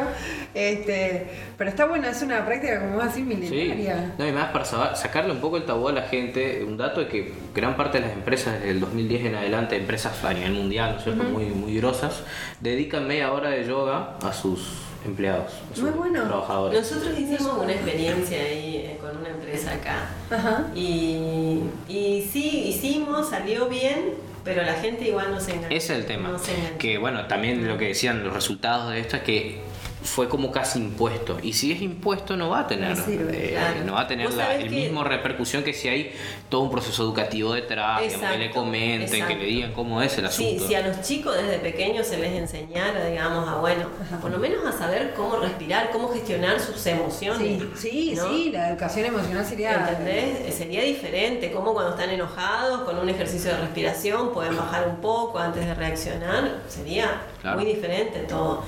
Este, 0.53 1.27
pero 1.58 1.69
está 1.69 1.86
bueno, 1.86 2.08
es 2.08 2.21
una 2.23 2.43
práctica 2.45 2.79
como 2.79 2.99
así 3.01 3.19
Sí, 3.19 3.23
milenaria. 3.23 4.13
no, 4.17 4.27
y 4.27 4.32
más 4.32 4.49
para 4.51 4.65
sa- 4.65 4.95
sacarle 4.95 5.32
un 5.32 5.39
poco 5.39 5.58
el 5.58 5.65
tabú 5.65 5.88
a 5.89 5.91
la 5.93 6.03
gente, 6.03 6.63
un 6.63 6.75
dato 6.77 7.01
es 7.01 7.08
que 7.08 7.34
gran 7.53 7.77
parte 7.77 7.99
de 8.01 8.08
las 8.08 8.13
empresas 8.15 8.56
desde 8.56 8.71
el 8.71 8.79
2010 8.79 9.25
en 9.25 9.36
adelante, 9.36 9.75
empresas 9.77 10.23
a 10.23 10.34
nivel 10.34 10.53
mundial, 10.53 10.91
¿no 10.93 10.97
es 10.97 11.03
cierto? 11.03 11.23
muy, 11.25 11.45
muy 11.45 11.75
grosas, 11.77 12.23
dedican 12.60 13.08
media 13.08 13.32
hora 13.32 13.49
de 13.51 13.65
yoga 13.65 14.17
a 14.23 14.34
sus 14.34 14.83
empleados, 15.06 15.52
Muy 15.78 15.92
bueno. 15.92 16.24
trabajadores. 16.24 16.80
Nosotros 16.80 17.20
hicimos 17.20 17.58
una 17.62 17.72
experiencia 17.74 18.38
ahí 18.42 18.76
eh, 18.78 18.98
con 19.02 19.18
una 19.18 19.30
empresa 19.30 19.74
acá. 19.74 20.10
Ajá. 20.32 20.68
Y, 20.76 21.60
y 21.88 22.28
sí, 22.32 22.66
hicimos, 22.68 23.30
salió 23.30 23.68
bien, 23.68 24.13
pero 24.44 24.63
la 24.63 24.74
gente 24.74 25.08
igual 25.08 25.32
no 25.32 25.39
se 25.39 25.52
enganchó. 25.56 25.76
Ese 25.76 25.94
es 25.94 26.00
el 26.00 26.06
tema. 26.06 26.30
No. 26.30 26.39
Que 26.78 26.98
bueno, 26.98 27.28
también 27.28 27.68
lo 27.68 27.78
que 27.78 27.88
decían 27.89 28.24
los 28.24 28.34
resultados 28.34 28.92
de 28.92 29.00
esto 29.00 29.18
es 29.18 29.24
que 29.24 29.62
fue 30.04 30.28
como 30.30 30.52
casi 30.52 30.80
impuesto. 30.80 31.38
Y 31.42 31.54
si 31.54 31.72
es 31.72 31.82
impuesto 31.82 32.36
no 32.38 32.50
va 32.50 32.60
a 32.62 32.68
tener, 32.68 32.98
No 32.98 33.06
sirve, 33.06 33.48
eh, 33.48 33.52
claro. 33.52 33.86
no 33.86 33.94
va 33.94 34.02
a 34.02 34.08
tener 34.08 34.34
la 34.34 34.56
el 34.56 34.63
que- 34.63 34.70
mismo 34.70 35.04
repercusión 35.04 35.63
que 35.63 35.74
si 35.74 35.88
hay 35.88 36.13
todo 36.50 36.62
un 36.62 36.70
proceso 36.72 37.04
educativo 37.04 37.54
detrás, 37.54 38.02
que 38.02 38.10
le 38.10 38.13
Exacto, 38.16 38.54
comenten, 38.60 39.26
que 39.28 39.36
le 39.36 39.46
digan 39.46 39.72
cómo 39.74 40.02
es 40.02 40.18
el 40.18 40.30
Sí, 40.30 40.44
asunto. 40.50 40.68
si 40.68 40.76
a 40.76 40.86
los 40.88 41.02
chicos 41.02 41.36
desde 41.36 41.58
pequeños 41.60 42.06
se 42.06 42.18
les 42.18 42.34
enseñara, 42.34 43.06
digamos, 43.06 43.48
a 43.48 43.56
bueno, 43.56 43.88
por 44.22 44.30
lo 44.30 44.38
menos 44.39 44.66
a 44.66 44.72
saber 44.78 45.13
cómo 45.16 45.38
respirar, 45.38 45.89
cómo 45.92 46.10
gestionar 46.10 46.60
sus 46.60 46.86
emociones. 46.86 47.62
Sí, 47.76 48.12
sí, 48.12 48.13
¿no? 48.16 48.30
sí, 48.30 48.50
la 48.52 48.70
educación 48.70 49.06
emocional 49.06 49.46
sería. 49.46 49.88
¿Entendés? 49.89 50.54
Sería 50.54 50.84
diferente, 50.84 51.52
como 51.52 51.74
cuando 51.74 51.92
están 51.92 52.10
enojados, 52.10 52.82
con 52.82 52.98
un 53.00 53.10
ejercicio 53.10 53.52
de 53.52 53.58
respiración, 53.62 54.34
pueden 54.34 54.56
bajar 54.58 54.88
un 54.88 54.98
poco 54.98 55.39
antes 55.39 55.66
de 55.66 55.74
reaccionar, 55.74 56.62
sería 56.68 57.22
Claro. 57.42 57.58
muy 57.60 57.66
diferente 57.74 58.20
todo. 58.20 58.63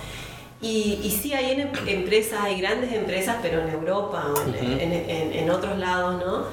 Y, 0.65 0.99
y 1.03 1.11
sí, 1.11 1.31
hay 1.33 1.51
en 1.51 1.59
em- 1.61 1.69
empresas, 1.87 2.39
hay 2.41 2.59
grandes 2.59 2.91
empresas, 2.91 3.35
pero 3.41 3.61
en 3.61 3.69
Europa 3.69 4.25
o 4.35 4.41
en, 4.41 4.49
Ujú. 4.49 4.79
en- 4.81 4.93
en- 4.93 5.33
en 5.33 5.49
otros 5.51 5.77
lados, 5.77 6.23
¿no? 6.25 6.45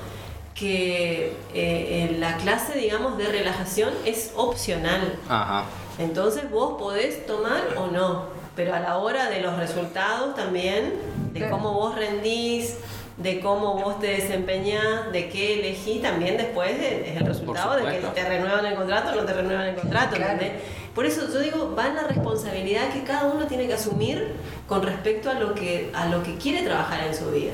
Que 0.55 1.33
eh, 1.55 2.07
en 2.11 2.21
la 2.21 2.37
clase, 2.37 2.77
digamos, 2.79 3.17
de 3.17 3.25
relajación 3.29 3.91
es 4.05 4.33
opcional. 4.37 5.19
Ajá. 5.29 5.65
Entonces 5.99 6.51
vos 6.51 6.75
podés 6.79 7.25
tomar 7.27 7.63
o 7.79 7.87
no, 7.87 8.27
pero 8.55 8.75
a 8.75 8.81
la 8.81 8.99
hora 8.99 9.31
de 9.31 9.41
los 9.41 9.57
resultados 9.57 10.35
también, 10.35 10.93
de 11.33 11.49
cómo 11.49 11.73
vos 11.73 11.95
rendís, 11.95 12.77
de 13.17 13.41
cómo 13.41 13.75
vos 13.75 13.99
te 13.99 14.09
desempeñás, 14.09 15.11
de 15.13 15.29
qué 15.31 15.61
elegís, 15.61 16.03
también 16.03 16.37
después 16.37 16.71
es 16.79 17.17
el 17.17 17.27
resultado 17.27 17.77
de 17.77 17.85
que 17.85 18.07
te 18.15 18.29
renuevan 18.29 18.67
el 18.67 18.75
contrato 18.75 19.13
o 19.13 19.15
no 19.17 19.25
te 19.25 19.33
renuevan 19.33 19.69
el 19.69 19.77
contrato. 19.77 20.17
Claro. 20.17 20.33
¿entendés? 20.33 20.63
Por 20.95 21.07
eso 21.07 21.33
yo 21.33 21.41
digo, 21.41 21.75
va 21.77 21.89
en 21.89 21.95
la 21.95 22.03
responsabilidad 22.07 22.93
que 22.93 23.03
cada 23.03 23.25
uno 23.33 23.47
tiene 23.47 23.67
que 23.67 23.75
asumir 23.75 24.35
con 24.69 24.83
respecto 24.83 25.31
a 25.31 25.35
lo 25.35 25.55
que, 25.55 25.91
a 25.95 26.07
lo 26.07 26.23
que 26.23 26.37
quiere 26.37 26.63
trabajar 26.63 27.07
en 27.07 27.15
su 27.15 27.31
vida. 27.31 27.53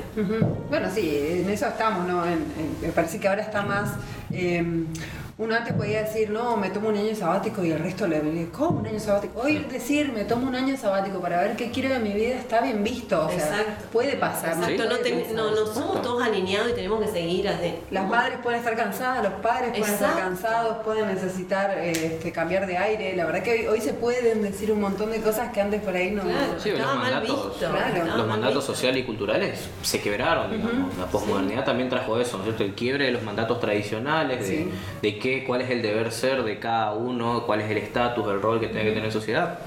Bueno, 0.69 0.89
sí, 0.93 1.39
en 1.43 1.49
eso 1.49 1.67
estamos, 1.67 2.05
¿no? 2.07 2.23
Me 2.81 2.89
parece 2.89 3.19
que 3.19 3.27
ahora 3.27 3.41
está 3.41 3.61
más... 3.61 3.91
eh, 4.31 4.85
uno 5.39 5.55
antes 5.55 5.73
podía 5.73 6.03
decir, 6.03 6.29
no, 6.31 6.57
me 6.57 6.69
tomo 6.69 6.89
un 6.89 6.97
año 6.97 7.15
sabático 7.15 7.63
y 7.63 7.71
el 7.71 7.79
resto 7.79 8.05
le 8.07 8.19
diría, 8.19 8.47
¿cómo 8.51 8.79
un 8.81 8.87
año 8.87 8.99
sabático? 8.99 9.39
Hoy 9.39 9.59
decir, 9.71 10.11
me 10.11 10.25
tomo 10.25 10.45
un 10.47 10.53
año 10.53 10.75
sabático 10.75 11.21
para 11.21 11.41
ver 11.41 11.55
qué 11.55 11.71
quiero 11.71 11.87
de 11.93 11.99
mi 11.99 12.11
vida 12.11 12.35
está 12.35 12.59
bien 12.59 12.83
visto. 12.83 13.25
O 13.25 13.29
sea, 13.29 13.37
Exacto. 13.37 13.85
puede 13.93 14.17
pasar. 14.17 14.49
Exacto, 14.57 14.75
puede 14.75 14.89
no, 14.89 14.97
ten- 14.97 15.19
pasar. 15.21 15.35
no, 15.35 15.51
no 15.51 15.65
somos 15.73 16.01
todos 16.01 16.21
alineados 16.23 16.69
y 16.71 16.73
tenemos 16.73 16.99
que 17.01 17.07
seguir 17.07 17.47
así. 17.47 17.73
Las 17.89 18.05
madres 18.09 18.39
pueden 18.43 18.59
estar 18.59 18.75
cansadas, 18.75 19.23
los 19.23 19.33
padres 19.41 19.69
pueden 19.77 19.93
estar 19.93 20.13
cansados, 20.17 20.77
pueden 20.83 21.07
necesitar 21.07 21.71
eh, 21.77 21.91
este, 21.91 22.33
cambiar 22.33 22.67
de 22.67 22.77
aire. 22.77 23.15
La 23.15 23.25
verdad 23.25 23.41
que 23.41 23.51
hoy, 23.51 23.67
hoy 23.67 23.79
se 23.81 23.93
pueden 23.93 24.41
decir 24.41 24.73
un 24.73 24.81
montón 24.81 25.09
de 25.09 25.21
cosas 25.21 25.53
que 25.53 25.61
antes 25.61 25.81
por 25.81 25.95
ahí 25.95 26.11
no... 26.11 26.23
Claro. 26.23 26.59
Sí, 26.59 26.71
los 26.71 26.79
Estaba 26.79 26.95
mal 26.95 27.11
mandatos, 27.13 27.45
visto, 27.57 27.69
claro. 27.69 28.17
los 28.17 28.27
mandatos 28.27 28.55
visto. 28.57 28.73
sociales 28.73 29.03
y 29.03 29.05
culturales 29.05 29.59
se 29.83 30.01
quebraron, 30.01 30.51
digamos. 30.51 30.97
La 30.97 31.05
posmodernidad 31.05 31.63
también 31.63 31.87
trajo 31.87 32.19
eso, 32.19 32.35
¿no 32.37 32.43
es 32.43 32.47
cierto? 32.49 32.63
El 32.65 32.75
quiebre 32.75 33.05
de 33.05 33.11
los 33.13 33.23
mandatos 33.23 33.57
tradicionales, 33.61 34.41
de, 34.41 34.45
Sí. 34.49 34.69
de 35.01 35.17
qué, 35.19 35.28
cuál 35.45 35.61
es 35.61 35.69
el 35.69 35.81
deber 35.81 36.11
ser 36.11 36.43
de 36.43 36.59
cada 36.59 36.93
uno, 36.93 37.43
cuál 37.45 37.61
es 37.61 37.69
el 37.71 37.77
estatus, 37.77 38.27
el 38.27 38.41
rol 38.41 38.59
que 38.59 38.67
tiene 38.67 38.83
que 38.83 38.89
tener 38.91 39.05
en 39.05 39.11
sociedad. 39.11 39.59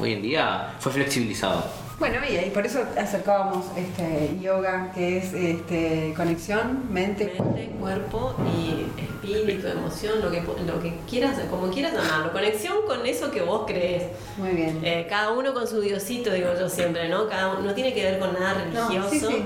Hoy 0.00 0.12
en 0.14 0.22
día 0.22 0.74
fue 0.80 0.90
flexibilizado. 0.92 1.64
Bueno, 1.98 2.16
y, 2.28 2.34
y 2.34 2.50
por 2.50 2.66
eso 2.66 2.80
acercábamos 2.98 3.66
este 3.76 4.36
yoga, 4.40 4.90
que 4.92 5.18
es 5.18 5.32
este, 5.34 6.12
conexión, 6.16 6.92
mente, 6.92 7.32
Mente, 7.38 7.70
cuerpo 7.78 8.34
y 8.56 8.86
espíritu, 9.00 9.68
emoción, 9.68 10.20
lo 10.20 10.30
que, 10.30 10.40
lo 10.40 10.80
que 10.82 10.94
quieras, 11.08 11.38
como 11.48 11.68
quieras 11.70 11.92
llamarlo. 11.92 12.32
Conexión 12.32 12.78
con 12.88 13.06
eso 13.06 13.30
que 13.30 13.42
vos 13.42 13.64
crees. 13.68 14.04
Muy 14.36 14.50
bien. 14.50 14.80
Eh, 14.82 15.06
cada 15.08 15.30
uno 15.30 15.52
con 15.54 15.68
su 15.68 15.80
diosito, 15.80 16.32
digo 16.32 16.48
yo 16.58 16.68
siempre, 16.68 17.08
¿no? 17.08 17.28
Cada 17.28 17.52
uno, 17.52 17.60
no 17.60 17.74
tiene 17.74 17.94
que 17.94 18.02
ver 18.02 18.18
con 18.18 18.32
nada 18.32 18.64
No, 18.74 18.88
religioso. 18.88 19.10
sí, 19.10 19.20
sí. 19.20 19.44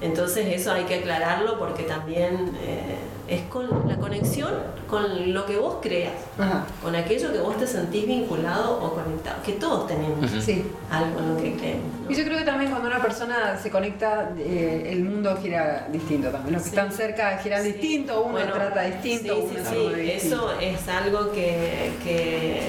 Entonces 0.00 0.46
eso 0.46 0.72
hay 0.72 0.84
que 0.84 0.96
aclararlo 0.96 1.58
porque 1.58 1.82
también 1.84 2.52
eh, 2.62 2.98
es 3.28 3.42
con 3.42 3.68
la 3.88 3.96
conexión 3.96 4.50
con 4.88 5.32
lo 5.34 5.44
que 5.46 5.56
vos 5.56 5.76
creas, 5.82 6.12
Ajá. 6.38 6.64
con 6.82 6.94
aquello 6.94 7.32
que 7.32 7.40
vos 7.40 7.56
te 7.58 7.66
sentís 7.66 8.06
vinculado 8.06 8.80
o 8.80 8.94
conectado, 8.94 9.42
que 9.44 9.52
todos 9.54 9.88
tenemos 9.88 10.30
Sí. 10.44 10.64
algo 10.90 11.18
en 11.18 11.34
lo 11.34 11.36
que 11.42 11.56
creemos. 11.56 11.84
¿no? 12.04 12.10
Y 12.10 12.14
yo 12.14 12.24
creo 12.24 12.38
que 12.38 12.44
también 12.44 12.70
cuando 12.70 12.88
una 12.88 13.02
persona 13.02 13.58
se 13.60 13.68
conecta, 13.70 14.30
eh, 14.38 14.90
el 14.92 15.02
mundo 15.04 15.36
gira 15.42 15.88
distinto 15.90 16.28
también. 16.30 16.54
Los 16.54 16.62
que 16.62 16.70
Sí. 16.70 16.76
están 16.76 16.92
cerca 16.92 17.38
giran 17.38 17.62
Sí. 17.64 17.72
distinto, 17.72 18.22
uno 18.22 18.32
Bueno, 18.32 18.52
trata 18.52 18.82
distinto, 18.82 19.34
sí, 19.34 19.40
uno 19.42 19.50
sí, 19.58 19.64
se 19.64 19.70
sí. 19.70 19.76
mueve 19.82 20.02
distinto. 20.02 20.36
Eso 20.52 20.60
es 20.60 20.88
algo 20.88 21.32
que, 21.32 21.90
que, 22.04 22.60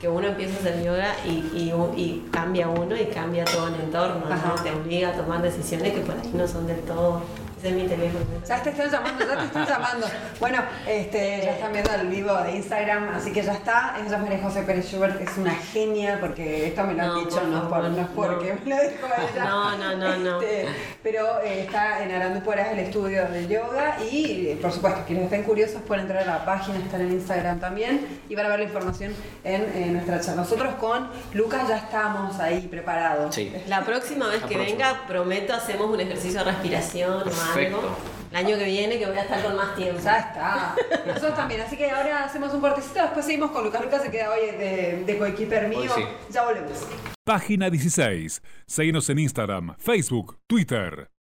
que 0.00 0.08
uno 0.08 0.26
empieza 0.28 0.56
a 0.56 0.58
hacer 0.60 0.82
yoga 0.84 1.14
y, 1.26 1.30
y, 1.54 1.72
y 1.96 2.28
cambia 2.32 2.66
uno 2.68 2.96
y 2.96 3.04
cambia 3.06 3.44
todo 3.44 3.68
el 3.68 3.74
entorno, 3.74 4.24
¿no? 4.26 4.54
Te 4.62 4.70
obliga 4.72 5.10
a 5.10 5.12
tomar 5.12 5.42
decisiones 5.42 5.92
que 5.92 6.00
por 6.00 6.14
ahí 6.16 6.30
no 6.32 6.48
son 6.48 6.66
del 6.66 6.80
todo. 6.80 7.20
Es 7.62 7.72
mi 7.72 7.86
teléfono. 7.86 8.24
Ya 8.46 8.60
te 8.62 8.70
están 8.70 8.90
llamando, 8.90 9.24
ya 9.24 9.36
te 9.38 9.44
están 9.44 9.66
llamando. 9.66 10.06
Bueno, 10.40 10.62
este, 10.88 11.42
ya 11.44 11.52
están 11.52 11.72
viendo 11.72 11.92
el 11.94 12.08
vivo 12.08 12.34
de 12.42 12.56
Instagram, 12.56 13.10
así 13.14 13.32
que 13.32 13.42
ya 13.42 13.52
está. 13.52 13.94
Ella 14.04 14.16
es 14.16 14.22
María 14.22 14.40
José 14.42 14.62
Pérez 14.62 14.90
Schubert, 14.90 15.20
es 15.20 15.36
una 15.38 15.54
genia, 15.54 16.18
porque 16.20 16.66
esto 16.66 16.82
me 16.84 16.94
lo 16.94 17.02
han 17.02 17.08
No, 17.08 17.14
dicho, 17.20 17.36
por 17.36 17.44
no, 17.44 17.56
es 17.56 17.62
por, 17.62 17.70
favor, 17.70 17.90
no 17.90 18.00
es 18.02 18.08
porque 18.08 18.54
no. 18.54 18.60
me 18.64 18.70
lo 18.76 18.82
dijo 18.82 19.06
ella. 19.06 19.44
No, 19.52 19.76
no, 19.78 19.96
no, 19.96 20.16
no. 20.16 20.40
Este, 20.42 20.66
pero 21.04 21.40
eh, 21.42 21.60
está 21.62 22.02
en 22.02 22.10
Arandúporas 22.10 22.68
el 22.72 22.80
estudio 22.80 23.28
de 23.28 23.46
yoga 23.46 23.96
y, 24.10 24.48
eh, 24.48 24.58
por 24.60 24.72
supuesto, 24.72 25.02
quienes 25.06 25.24
estén 25.24 25.44
curiosos 25.44 25.82
pueden 25.82 26.02
entrar 26.06 26.22
a 26.22 26.26
la 26.38 26.44
página, 26.44 26.78
estar 26.78 27.00
en 27.00 27.12
Instagram 27.12 27.60
también 27.60 28.20
y 28.28 28.34
van 28.34 28.46
a 28.46 28.48
ver 28.48 28.58
la 28.60 28.64
información 28.64 29.14
en, 29.44 29.62
eh, 29.74 29.88
nuestra 29.92 30.20
charla. 30.20 30.42
Nosotros 30.42 30.74
con 30.80 31.08
Lucas 31.32 31.68
ya 31.68 31.76
estamos 31.78 32.40
ahí 32.40 32.66
preparados. 32.68 33.34
Sí. 33.34 33.52
La 33.68 33.82
próxima 33.84 34.26
vez 34.28 34.42
La 34.42 34.48
que 34.48 34.54
próxima. 34.54 34.78
venga, 34.88 35.06
prometo 35.06 35.54
hacemos 35.54 35.88
un 35.90 36.00
ejercicio 36.00 36.40
de 36.44 36.50
respiración 36.50 37.28
o 37.28 37.51
Perfecto. 37.54 37.76
algo. 37.78 37.96
El 38.30 38.36
año 38.36 38.56
que 38.56 38.64
viene 38.64 38.98
que 38.98 39.06
voy 39.06 39.16
a 39.18 39.22
estar 39.22 39.42
con 39.42 39.54
más 39.56 39.76
tiempo. 39.76 40.00
Ya 40.02 40.18
está. 40.18 40.74
Nosotros 41.06 41.34
también. 41.36 41.60
Así 41.60 41.76
que 41.76 41.90
ahora 41.90 42.24
hacemos 42.24 42.54
un 42.54 42.60
cortecito, 42.62 43.02
después 43.02 43.26
seguimos 43.26 43.50
con 43.50 43.62
Lucas. 43.64 43.82
Lucas 43.82 44.02
se 44.02 44.10
queda 44.10 44.30
hoy 44.30 44.46
de, 44.56 45.02
de 45.04 45.18
coequiper 45.18 45.68
mío. 45.68 45.92
Sí. 45.94 46.02
Ya 46.30 46.44
volvemos. 46.44 46.86
Página 47.24 47.68
16. 47.68 48.42
Seguinos 48.66 49.08
en 49.10 49.18
Instagram, 49.18 49.76
Facebook, 49.78 50.38
Twitter. 50.48 51.12